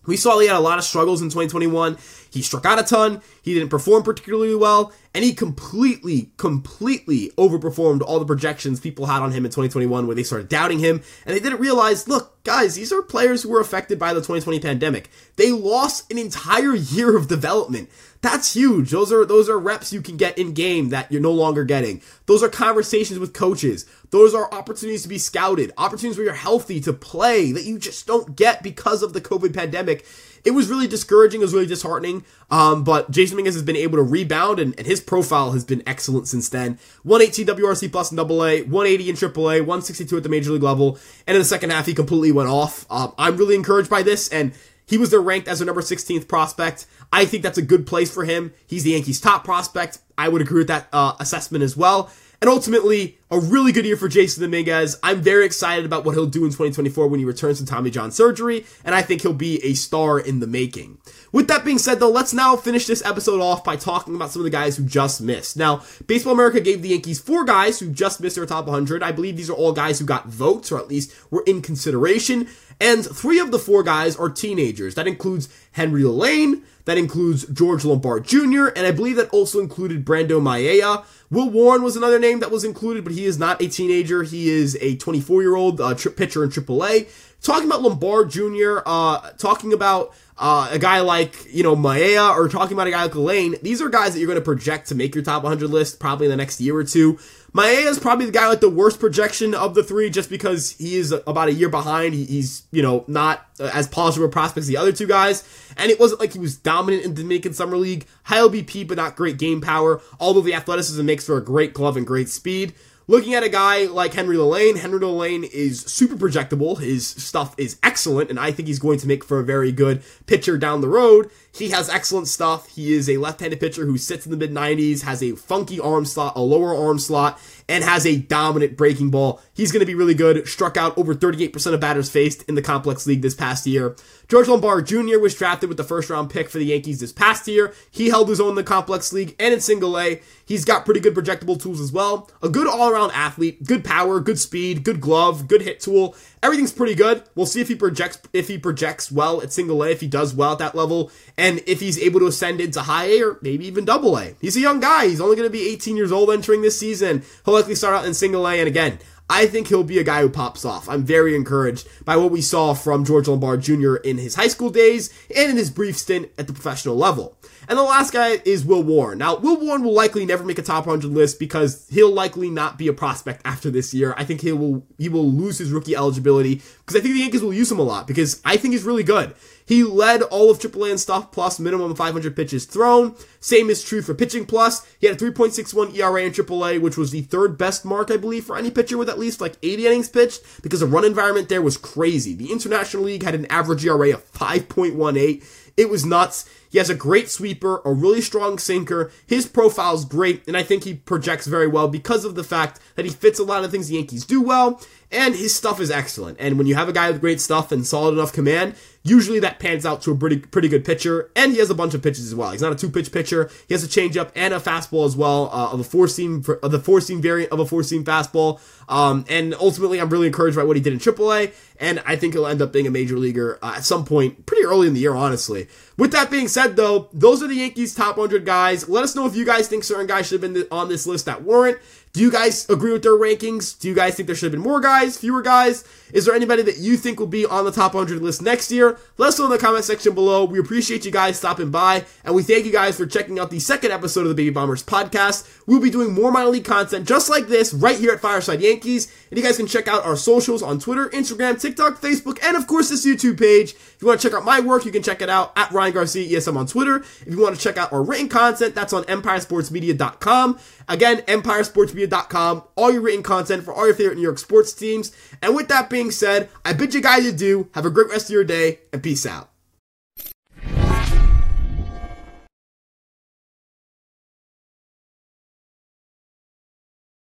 We 0.06 0.16
saw 0.16 0.40
he 0.40 0.48
had 0.48 0.56
a 0.56 0.60
lot 0.60 0.78
of 0.78 0.86
struggles 0.86 1.22
in 1.22 1.28
2021. 1.28 1.98
He 2.30 2.42
struck 2.42 2.66
out 2.66 2.80
a 2.80 2.84
ton. 2.84 3.22
He 3.42 3.54
didn't 3.54 3.70
perform 3.70 4.04
particularly 4.04 4.56
well, 4.56 4.94
and 5.14 5.24
he 5.24 5.34
completely, 5.34 6.32
completely 6.38 7.32
overperformed 7.38 8.02
all 8.02 8.20
the 8.20 8.26
projections 8.26 8.80
people 8.80 9.06
had 9.06 9.22
on 9.22 9.32
him 9.32 9.46
in 9.46 9.52
2021 9.52 10.06
where 10.06 10.16
they 10.16 10.24
started 10.24 10.50
doubting 10.50 10.80
him, 10.80 11.02
and 11.26 11.36
they 11.36 11.40
didn't 11.40 11.60
realize, 11.60 12.08
look, 12.08 12.44
guys, 12.44 12.76
these 12.76 12.94
are 12.94 13.02
players 13.02 13.44
who 13.44 13.50
were 13.50 13.60
affected 13.60 14.00
by 14.00 14.14
the 14.14 14.20
2020 14.20 14.60
pandemic. 14.60 15.10
They 15.36 15.52
lost 15.52 16.12
an 16.12 16.18
entire 16.18 16.76
year 16.76 17.18
of 17.18 17.28
development. 17.28 17.90
That's 18.22 18.54
huge. 18.54 18.90
Those 18.90 19.12
are 19.12 19.26
those 19.26 19.48
are 19.48 19.60
reps 19.60 19.94
you 19.94 20.02
can 20.02 20.18
get 20.18 20.38
in 20.38 20.54
game 20.54 20.90
that 20.90 21.12
you're 21.12 21.22
no 21.22 21.32
longer 21.32 21.64
getting. 21.64 22.02
Those 22.26 22.42
are 22.42 22.50
conversations 22.50 23.20
with 23.20 23.34
coaches. 23.34 23.86
Those 24.10 24.34
are 24.34 24.52
opportunities 24.54 25.04
to 25.04 25.10
be 25.10 25.18
scouted, 25.18 25.72
opportunities 25.78 26.18
where 26.18 26.26
you're 26.26 26.34
healthy 26.34 26.80
to 26.82 26.94
play 26.94 27.52
that 27.52 27.66
you 27.66 27.78
just 27.78 28.08
don't 28.08 28.36
get 28.36 28.64
because 28.64 29.04
of 29.04 29.14
the 29.14 29.22
COVID 29.22 29.54
pandemic 29.54 30.06
it 30.48 30.52
was 30.54 30.70
really 30.70 30.88
discouraging. 30.88 31.42
It 31.42 31.44
was 31.44 31.54
really 31.54 31.66
disheartening. 31.66 32.24
Um, 32.50 32.86
but 32.86 33.12
Jasson 33.12 33.32
Dominguez 33.32 33.56
has 33.56 33.64
been 33.64 33.76
able 33.76 33.98
to 33.98 34.02
rebound, 34.02 34.60
and, 34.60 34.74
and 34.78 34.88
his 34.88 35.02
profile 35.02 35.52
has 35.52 35.66
been 35.66 35.84
excellent 35.86 36.30
since 36.30 36.48
then. 36.48 36.80
118 37.04 37.46
WRC 37.46 37.92
plus 37.92 38.14
in 38.14 38.18
AA, 38.18 38.64
180 38.64 39.10
in 39.10 39.16
AAA, 39.18 39.60
162 39.60 40.16
at 40.16 40.24
the 40.24 40.30
major 40.30 40.52
league 40.52 40.64
level, 40.64 40.98
and 41.28 41.36
in 41.36 41.42
the 41.42 41.46
second 41.46 41.72
half 41.72 41.86
he 41.86 41.94
completely 41.94 42.32
went 42.32 42.48
off. 42.48 42.86
Um, 42.90 43.14
I'm 43.18 43.36
really 43.36 43.56
encouraged 43.56 43.90
by 43.90 44.04
this, 44.04 44.30
and 44.30 44.54
he 44.86 44.98
was 44.98 45.10
there 45.10 45.20
ranked 45.20 45.50
as 45.50 45.60
a 45.60 45.66
number 45.66 45.82
16th 45.82 46.30
prospect. 46.30 46.86
I 47.12 47.26
think 47.26 47.44
that's 47.44 47.58
a 47.58 47.62
good 47.62 47.86
place 47.86 48.10
for 48.10 48.24
him. 48.24 48.54
He's 48.66 48.86
the 48.86 48.92
Yankees' 48.92 49.20
top 49.20 49.44
prospect. 49.44 50.00
I 50.18 50.30
would 50.30 50.42
agree 50.42 50.60
with 50.60 50.70
that 50.70 50.88
uh, 50.94 51.16
assessment 51.20 51.62
as 51.66 51.76
well. 51.76 52.10
And 52.40 52.50
ultimately, 52.50 53.17
a 53.30 53.40
really 53.40 53.72
good 53.72 53.86
year 53.86 53.98
for 53.98 54.08
Jasson 54.08 54.40
Dominguez. 54.40 54.98
I'm 55.04 55.22
very 55.22 55.46
excited 55.46 55.86
about 55.86 56.06
what 56.06 56.16
he'll 56.16 56.26
do 56.26 56.46
in 56.46 56.52
2024 56.52 57.08
when 57.08 57.20
he 57.20 57.26
returns 57.26 57.60
to 57.60 57.66
Tommy 57.66 57.90
John 57.90 58.12
surgery, 58.12 58.66
and 58.86 58.96
I 58.96 59.02
think 59.02 59.22
he'll 59.22 59.34
be 59.34 59.64
a 59.64 59.74
star 59.74 60.20
in 60.20 60.40
the 60.40 60.48
making. 60.48 60.98
With 61.34 61.48
that 61.50 61.66
being 61.66 61.78
said, 61.78 62.00
though, 62.00 62.10
let's 62.10 62.34
now 62.34 62.56
finish 62.56 62.88
this 62.88 63.06
episode 63.06 63.42
off 63.42 63.64
by 63.64 63.76
talking 63.76 64.16
about 64.16 64.32
some 64.32 64.40
of 64.40 64.46
the 64.46 64.50
guys 64.50 64.78
who 64.78 64.86
just 64.86 65.22
missed. 65.22 65.58
Now, 65.58 65.84
Baseball 66.08 66.34
America 66.34 66.62
gave 66.62 66.82
the 66.82 66.90
Yankees 66.90 67.20
four 67.20 67.44
guys 67.44 67.80
who 67.80 67.90
just 67.90 68.22
missed 68.22 68.38
their 68.38 68.46
top 68.46 68.66
100. 68.66 69.04
I 69.04 69.12
believe 69.12 69.36
these 69.36 69.50
are 69.50 69.54
all 69.54 69.74
guys 69.74 70.00
who 70.00 70.06
got 70.06 70.28
votes, 70.28 70.72
or 70.72 70.80
at 70.80 70.88
least 70.88 71.14
were 71.30 71.44
in 71.46 71.62
consideration. 71.62 72.48
And 72.80 73.04
three 73.06 73.40
of 73.40 73.52
the 73.52 73.60
four 73.60 73.84
guys 73.84 74.16
are 74.16 74.30
teenagers. 74.30 74.96
That 74.96 75.08
includes 75.08 75.50
Henry 75.72 76.04
Lalane, 76.04 76.62
that 76.86 76.98
includes 76.98 77.46
George 77.48 77.84
Lombard 77.84 78.26
Jr., 78.26 78.68
and 78.68 78.86
I 78.86 78.92
believe 78.92 79.18
that 79.18 79.30
also 79.32 79.60
included 79.60 80.06
Brando 80.06 80.42
Mayea. 80.42 81.04
Will 81.30 81.50
Warren 81.50 81.84
was 81.84 81.98
another 81.98 82.20
name 82.20 82.40
that 82.40 82.52
was 82.52 82.64
included, 82.64 83.04
but 83.04 83.14
he 83.14 83.17
is 83.26 83.38
not 83.38 83.62
a 83.62 83.68
teenager. 83.68 84.24
He 84.24 84.50
is 84.50 84.78
a 84.82 84.96
24 84.98 85.42
year 85.42 85.56
old 85.56 85.82
uh, 85.82 85.94
tri- 85.94 86.12
pitcher 86.12 86.44
in 86.44 86.50
AAA. 86.50 87.08
Talking 87.42 87.68
about 87.68 87.82
Lombard 87.82 88.32
Jr., 88.32 88.80
uh, 88.86 89.32
talking 89.38 89.72
about 89.72 90.14
uh, 90.38 90.70
a 90.72 90.80
guy 90.80 91.02
like, 91.02 91.52
you 91.54 91.64
know, 91.64 91.76
Mayea 91.76 92.36
or 92.36 92.48
talking 92.48 92.74
about 92.74 92.88
a 92.88 92.92
guy 92.92 93.04
like 93.04 93.14
Lalane, 93.14 93.60
these 93.62 93.82
are 93.82 93.90
guys 93.90 94.14
that 94.14 94.20
you're 94.20 94.28
going 94.28 94.40
to 94.40 94.46
project 94.46 94.88
to 94.90 94.96
make 94.96 95.16
your 95.16 95.24
top 95.24 95.44
100 95.44 95.70
list 95.70 96.00
probably 96.00 96.28
in 96.28 96.32
the 96.32 96.38
next 96.38 96.60
year 96.62 96.76
or 96.76 96.84
two. 96.84 97.20
Mayea 97.54 97.88
is 97.88 97.98
probably 97.98 98.28
the 98.28 98.32
guy 98.32 98.50
with 98.50 98.62
the 98.62 98.70
worst 98.70 99.00
projection 99.00 99.56
of 99.56 99.74
the 99.74 99.84
three 99.84 100.12
just 100.12 100.30
because 100.30 100.72
he 100.72 100.96
is 100.96 101.12
about 101.12 101.48
a 101.48 101.54
year 101.54 101.70
behind. 101.70 102.14
he's, 102.14 102.64
you 102.72 102.84
know, 102.84 103.04
not 103.08 103.48
as 103.60 103.88
polished 103.88 104.20
a 104.20 104.28
prospect 104.28 104.60
as 104.60 104.68
the 104.68 104.78
other 104.78 104.92
two 104.92 105.08
guys. 105.08 105.44
And 105.76 105.90
it 105.90 106.00
wasn't 106.00 106.20
like 106.20 106.34
he 106.34 106.40
was 106.40 106.56
dominant 106.56 107.04
in 107.04 107.16
the 107.16 107.24
Dominican 107.24 107.54
Summer 107.54 107.78
League. 107.78 108.06
High 108.24 108.40
OBP, 108.40 108.88
but 108.88 108.98
not 108.98 109.16
great 109.16 109.40
game 109.40 109.62
power, 109.62 110.02
although 110.20 110.42
the 110.42 110.54
athleticism 110.54 111.04
makes 111.04 111.26
for 111.26 111.38
a 111.38 111.44
great 111.44 111.74
glove 111.74 111.98
and 111.98 112.06
great 112.06 112.30
speed. 112.30 112.76
Looking 113.10 113.36
at 113.36 113.44
a 113.44 113.48
guy 113.48 113.86
like 113.86 114.14
Henry 114.14 114.36
Lalane, 114.36 114.80
Henry 114.80 115.00
Lalane 115.00 115.50
is 115.52 115.80
super 115.80 116.18
projectable. 116.18 116.78
His 116.80 117.08
stuff 117.08 117.56
is 117.58 117.80
excellent, 117.82 118.30
and 118.30 118.38
I 118.38 118.52
think 118.52 118.68
he's 118.68 118.80
going 118.80 119.00
to 119.00 119.08
make 119.08 119.24
for 119.24 119.40
a 119.40 119.46
very 119.46 119.72
good 119.72 120.04
pitcher 120.26 120.58
down 120.58 120.82
the 120.82 120.90
road. 120.90 121.32
He 121.58 121.70
has 121.70 121.90
excellent 121.90 122.28
stuff. 122.28 122.70
He 122.70 122.94
is 122.94 123.10
a 123.10 123.18
left-handed 123.18 123.60
pitcher 123.60 123.86
who 123.86 123.98
sits 123.98 124.26
in 124.26 124.32
the 124.32 124.38
mid 124.38 124.52
90s, 124.52 125.02
has 125.02 125.24
a 125.24 125.36
funky 125.36 125.80
arm 125.80 126.06
slot, 126.06 126.34
a 126.36 126.42
lower 126.42 126.76
arm 126.76 127.00
slot, 127.00 127.40
and 127.68 127.84
has 127.84 128.06
a 128.06 128.18
dominant 128.18 128.78
breaking 128.78 129.10
ball. 129.10 129.42
He's 129.54 129.72
going 129.72 129.80
to 129.80 129.86
be 129.86 129.96
really 129.96 130.14
good. 130.14 130.48
Struck 130.48 130.78
out 130.78 130.96
over 130.98 131.16
38% 131.16 131.74
of 131.74 131.80
batters 131.80 132.10
faced 132.10 132.44
in 132.44 132.56
the 132.56 132.62
complex 132.62 133.08
league 133.08 133.22
this 133.22 133.34
past 133.34 133.66
year. 133.66 133.96
George 134.28 134.48
Lombard 134.48 134.86
Jr. 134.86 135.20
was 135.20 135.36
drafted 135.36 135.70
with 135.70 135.78
the 135.78 135.84
first 135.84 136.10
round 136.10 136.30
pick 136.30 136.50
for 136.50 136.58
the 136.58 136.66
Yankees 136.66 137.00
this 137.00 137.14
past 137.14 137.48
year. 137.48 137.74
He 137.90 138.10
held 138.10 138.30
his 138.30 138.42
own 138.42 138.50
in 138.50 138.56
the 138.56 138.64
complex 138.64 139.14
league 139.14 139.36
and 139.40 139.54
in 139.54 139.62
single 139.62 139.98
A. 139.98 140.22
He's 140.46 140.66
got 140.66 140.86
pretty 140.86 141.00
good 141.00 141.16
projectable 141.16 141.62
tools 141.62 141.80
as 141.80 141.92
well. 141.92 142.30
A 142.42 142.50
good 142.50 142.68
all 142.68 142.90
around 142.90 143.12
athlete, 143.12 143.64
good 143.64 143.84
power, 143.84 144.20
good 144.20 144.40
speed, 144.40 144.84
good 144.84 145.02
glove, 145.02 145.48
good 145.48 145.62
hit 145.62 145.80
tool. 145.80 146.16
Everything's 146.44 146.72
pretty 146.72 146.94
good. 146.94 147.24
We'll 147.36 147.46
see 147.46 147.62
if 147.62 147.68
he 147.68 147.76
projects 147.76 148.20
if 148.34 148.48
he 148.48 148.58
projects 148.58 149.12
well 149.12 149.42
at 149.42 149.52
single 149.52 149.82
A, 149.84 149.90
if 149.90 150.02
he 150.02 150.08
does 150.08 150.36
well 150.36 150.52
at 150.52 150.60
that 150.60 150.76
level, 150.76 151.10
and 151.38 151.47
if 151.66 151.80
he's 151.80 152.00
able 152.00 152.20
to 152.20 152.28
ascend 152.28 152.62
into 152.62 152.82
high 152.82 153.06
A 153.06 153.24
or 153.24 153.40
maybe 153.42 153.66
even 153.66 153.86
double 153.86 154.18
A. 154.18 154.36
He's 154.40 154.58
a 154.58 154.62
young 154.62 154.80
guy. 154.80 155.08
He's 155.08 155.22
only 155.22 155.36
going 155.36 155.48
to 155.48 155.52
be 155.52 155.68
18 155.70 155.96
years 155.96 156.12
old 156.12 156.30
entering 156.30 156.62
this 156.62 156.80
season. 156.80 157.24
He'll 157.46 157.54
likely 157.54 157.76
start 157.76 157.96
out 157.96 158.06
in 158.06 158.14
single 158.14 158.48
A, 158.48 158.60
and 158.60 158.68
again, 158.68 159.00
I 159.30 159.46
think 159.46 159.68
he'll 159.68 159.84
be 159.84 160.00
a 160.00 160.06
guy 160.06 160.22
who 160.22 160.30
pops 160.30 160.64
off. 160.64 160.88
I'm 160.88 161.04
very 161.04 161.36
encouraged 161.36 161.88
by 162.06 162.16
what 162.16 162.32
we 162.32 162.42
saw 162.42 162.74
from 162.74 163.04
George 163.04 163.28
Lombard 163.28 163.62
Jr. 163.62 163.96
in 163.96 164.18
his 164.18 164.36
high 164.36 164.48
school 164.48 164.70
days 164.70 165.14
and 165.36 165.52
in 165.52 165.58
his 165.58 165.70
brief 165.70 165.98
stint 165.98 166.30
at 166.38 166.48
the 166.48 166.54
professional 166.54 166.96
level. 166.96 167.38
And 167.70 167.78
the 167.78 167.84
last 167.84 168.14
guy 168.14 168.40
is 168.46 168.64
Will 168.64 168.82
Warren. 168.82 169.18
Now, 169.18 169.36
Will 169.36 169.60
Warren 169.60 169.84
will 169.84 169.94
likely 169.94 170.26
never 170.26 170.44
make 170.46 170.58
a 170.58 170.62
top 170.62 170.86
100 170.86 171.12
list 171.12 171.38
because 171.38 171.86
he'll 171.90 172.14
likely 172.14 172.50
not 172.50 172.78
be 172.78 172.88
a 172.88 172.94
prospect 172.94 173.42
after 173.44 173.70
this 173.70 173.94
year. 173.94 174.14
I 174.18 174.24
think 174.24 174.42
he 174.42 174.54
will 174.54 174.86
he 174.98 175.10
will 175.10 175.30
lose 175.30 175.58
his 175.58 175.72
rookie 175.72 175.96
eligibility 175.96 176.56
because 176.56 176.96
I 176.96 177.02
think 177.02 177.16
the 177.16 177.20
Yankees 177.20 177.42
will 177.42 177.54
use 177.54 177.70
him 177.70 177.80
a 177.80 177.84
lot 177.84 178.08
because 178.08 178.42
I 178.46 178.56
think 178.56 178.74
he's 178.74 178.84
really 178.84 179.04
good. 179.04 179.36
He 179.66 179.84
led 179.84 180.22
all 180.22 180.50
of 180.50 180.60
AAA 180.60 180.92
in 180.92 180.98
stuff 180.98 181.30
plus 181.34 181.60
minimum 181.60 181.94
500 181.94 182.36
pitches 182.38 182.64
thrown. 182.64 183.16
Same 183.42 183.70
is 183.70 183.84
true 183.84 184.02
for 184.02 184.14
pitching 184.14 184.46
plus. 184.46 184.88
He 185.00 185.08
had 185.08 185.22
a 185.22 185.26
3.61 185.26 185.94
ERA 185.94 186.22
in 186.24 186.32
AAA, 186.32 186.80
which 186.80 186.96
was 186.96 187.12
the 187.12 187.24
third 187.24 187.58
best 187.58 187.84
mark, 187.84 188.10
I 188.10 188.16
believe, 188.16 188.46
for 188.46 188.58
any 188.58 188.72
pitcher 188.72 188.98
with 188.98 189.10
at 189.10 189.20
least 189.20 189.42
like 189.42 189.58
80 189.62 189.88
innings 189.88 190.08
pitched 190.08 190.42
because 190.64 190.80
the 190.80 190.88
run 190.88 191.04
environment 191.04 191.50
there 191.50 191.62
was 191.62 191.76
crazy. 191.76 192.34
The 192.34 192.50
International 192.54 193.04
League 193.04 193.24
had 193.24 193.36
an 193.36 193.46
average 193.48 193.86
ERA 193.86 194.14
of 194.14 194.32
5.18. 194.32 195.44
It 195.78 195.90
was 195.90 196.04
nuts. 196.04 196.50
He 196.70 196.80
has 196.80 196.90
a 196.90 196.96
great 196.96 197.30
sweeper, 197.30 197.82
a 197.86 197.94
really 197.94 198.20
strong 198.20 198.58
sinker. 198.58 199.12
His 199.26 199.48
profile 199.48 199.94
is 199.94 200.06
great, 200.06 200.46
and 200.48 200.58
I 200.58 200.64
think 200.64 200.84
he 200.84 200.96
projects 200.96 201.48
very 201.48 201.68
well 201.68 201.88
because 201.88 202.26
of 202.26 202.36
the 202.36 202.44
fact 202.44 202.80
that 202.96 203.06
he 203.06 203.12
fits 203.12 203.40
a 203.40 203.44
lot 203.44 203.64
of 203.64 203.72
things 203.72 203.88
the 203.88 203.96
Yankees 203.96 204.26
do 204.26 204.42
well, 204.42 204.82
and 205.12 205.36
his 205.36 205.56
stuff 205.56 205.80
is 205.80 205.90
excellent. 205.90 206.38
And 206.40 206.58
when 206.58 206.68
you 206.68 206.76
have 206.76 206.90
a 206.90 206.94
guy 206.94 207.10
with 207.10 207.22
great 207.22 207.40
stuff 207.40 207.72
and 207.72 207.88
solid 207.88 208.14
enough 208.14 208.34
command, 208.34 208.76
usually 209.04 209.40
that 209.40 209.60
pans 209.60 209.86
out 209.86 210.02
to 210.02 210.12
a 210.12 210.16
pretty 210.16 210.38
pretty 210.38 210.68
good 210.68 210.84
pitcher. 210.84 211.32
And 211.36 211.54
he 211.54 211.60
has 211.60 211.70
a 211.70 211.76
bunch 211.76 211.94
of 211.94 212.02
pitches 212.04 212.26
as 212.28 212.36
well. 212.36 212.52
He's 212.52 212.62
not 212.62 212.74
a 212.74 212.76
two 212.76 212.90
pitch 212.90 213.12
pitcher. 213.12 213.50
He 213.68 213.74
has 213.74 213.84
a 213.84 213.88
changeup 213.88 214.32
and 214.36 214.54
a 214.54 214.60
fastball 214.60 215.06
as 215.06 215.16
well 215.16 215.50
uh, 215.54 215.72
of 215.72 215.80
a 215.80 215.84
four 215.84 216.08
seam 216.08 216.44
of 216.62 216.72
the 216.72 216.80
four 216.80 217.00
seam 217.00 217.22
variant 217.22 217.52
of 217.52 217.60
a 217.60 217.66
four 217.66 217.84
seam 217.84 218.04
fastball. 218.04 218.60
Um, 218.90 219.26
and 219.30 219.54
ultimately, 219.56 220.00
I'm 220.00 220.10
really 220.10 220.28
encouraged 220.28 220.56
by 220.56 220.64
what 220.64 220.78
he 220.78 220.82
did 220.82 220.94
in 220.94 221.00
AAA, 221.00 221.54
and 221.80 222.02
I 222.06 222.16
think 222.16 222.34
he'll 222.34 222.48
end 222.48 222.62
up 222.62 222.72
being 222.72 222.88
a 222.88 222.92
major 222.92 223.18
leaguer 223.18 223.60
uh, 223.62 223.74
at 223.78 223.84
some 223.84 224.06
point, 224.06 224.46
pretty 224.46 224.64
early 224.64 224.88
in 224.88 224.94
the 224.94 225.02
year, 225.02 225.14
honestly. 225.14 225.68
With 225.98 226.12
that 226.12 226.32
being 226.32 226.48
said, 226.48 226.76
though, 226.76 227.10
those 227.12 227.44
are 227.44 227.48
the 227.48 227.56
Yankees' 227.56 227.94
top 227.94 228.18
100 228.18 228.46
guys. 228.46 228.88
Let 228.88 229.04
us 229.04 229.16
know 229.16 229.26
if 229.26 229.36
you 229.36 229.46
guys 229.46 229.68
think 229.68 229.84
certain 229.84 230.08
guys 230.08 230.28
should 230.28 230.42
have 230.42 230.54
been 230.54 230.68
on 230.72 230.90
this 230.90 231.06
list 231.06 231.26
that 231.26 231.44
weren't. 231.44 231.80
Do 232.14 232.24
you 232.24 232.32
guys 232.32 232.68
agree 232.70 232.94
with 232.94 233.04
their 233.04 233.12
rankings? 233.12 233.78
Do 233.80 233.88
you 233.88 233.94
guys 233.94 234.16
think 234.16 234.26
there 234.26 234.36
should 234.36 234.52
have 234.52 234.52
been 234.52 234.68
more 234.68 234.82
guys, 234.82 235.18
fewer 235.18 235.44
guys? 235.44 235.84
Is 236.12 236.26
there 236.26 236.34
anybody 236.34 236.64
that 236.64 236.78
you 236.78 236.98
think 236.98 237.20
will 237.20 237.28
be 237.28 237.46
on 237.46 237.64
the 237.64 237.72
top 237.72 237.94
100 237.94 238.24
list 238.24 238.42
next 238.42 238.72
year? 238.72 238.98
Let 239.18 239.28
us 239.28 239.38
know 239.38 239.46
in 239.46 239.52
the 239.52 239.60
comment 239.60 239.86
section 239.86 240.16
below. 240.16 240.46
We 240.46 240.58
appreciate 240.58 241.06
you 241.06 241.12
guys 241.12 241.38
stopping 241.38 241.70
by, 241.70 242.06
and 242.24 242.34
we 242.34 242.42
thank 242.42 242.66
you 242.66 242.72
guys 242.72 242.98
for 242.98 243.06
checking 243.06 243.38
out 243.38 243.52
the 243.52 243.60
second 243.60 243.92
episode 243.92 244.22
of 244.22 244.30
the 244.30 244.36
Baby 244.36 244.50
Bombers 244.50 244.82
podcast. 244.82 245.48
We'll 245.68 245.82
be 245.82 245.92
doing 245.92 246.12
more 246.12 246.32
minor 246.32 246.50
league 246.50 246.66
content 246.66 247.08
just 247.08 247.30
like 247.30 247.48
this 247.48 247.72
right 247.72 248.00
here 248.00 248.12
at 248.12 248.20
Fireside 248.20 248.62
Yankees, 248.78 249.12
and 249.30 249.38
you 249.38 249.44
guys 249.44 249.58
can 249.58 249.68
check 249.68 249.88
out 249.88 250.06
our 250.06 250.16
socials 250.16 250.62
on 250.62 250.80
Twitter, 250.80 251.10
Instagram, 251.10 251.60
TikTok, 251.60 252.00
Facebook, 252.00 252.38
and 252.44 252.56
of 252.56 252.68
course 252.68 252.90
this 252.90 253.06
YouTube 253.06 253.40
page. 253.40 253.72
If 253.72 253.98
you 254.02 254.08
want 254.08 254.22
to 254.22 254.30
check 254.30 254.38
out 254.38 254.46
my 254.46 254.60
work, 254.60 254.86
you 254.86 254.92
can 254.92 255.02
check 255.04 255.22
it 255.22 255.30
out 255.30 255.52
at 255.56 255.72
Ryan 255.72 255.94
Garcia 255.94 256.38
ESM 256.38 256.56
on 256.56 256.68
Twitter. 256.68 256.98
If 256.98 257.28
you 257.28 257.40
want 257.40 257.56
to 257.56 257.62
check 257.62 257.78
out 257.78 257.92
our 257.92 258.04
written 258.04 258.30
content, 258.30 258.76
that's 258.76 258.94
on 258.94 259.04
EmpireSportsMedia.com. 259.06 260.60
Again, 260.88 261.18
EmpireSportsMedia.com, 261.22 262.64
all 262.76 262.92
your 262.92 263.02
written 263.02 263.24
content 263.24 263.64
for 263.64 263.74
all 263.74 263.86
your 263.86 263.96
favorite 263.96 264.16
New 264.16 264.22
York 264.22 264.40
sports 264.40 264.74
teams. 264.74 265.12
And 265.42 265.56
with 265.56 265.68
that 265.70 265.90
being 265.90 266.12
said, 266.12 266.50
I 266.64 266.74
bid 266.74 266.94
you 266.94 267.02
guys 267.02 267.26
adieu. 267.26 267.70
Have 267.74 267.86
a 267.86 267.90
great 267.90 268.10
rest 268.10 268.28
of 268.28 268.34
your 268.34 268.44
day, 268.44 268.80
and 268.94 269.02
peace 269.02 269.26
out. 269.26 269.57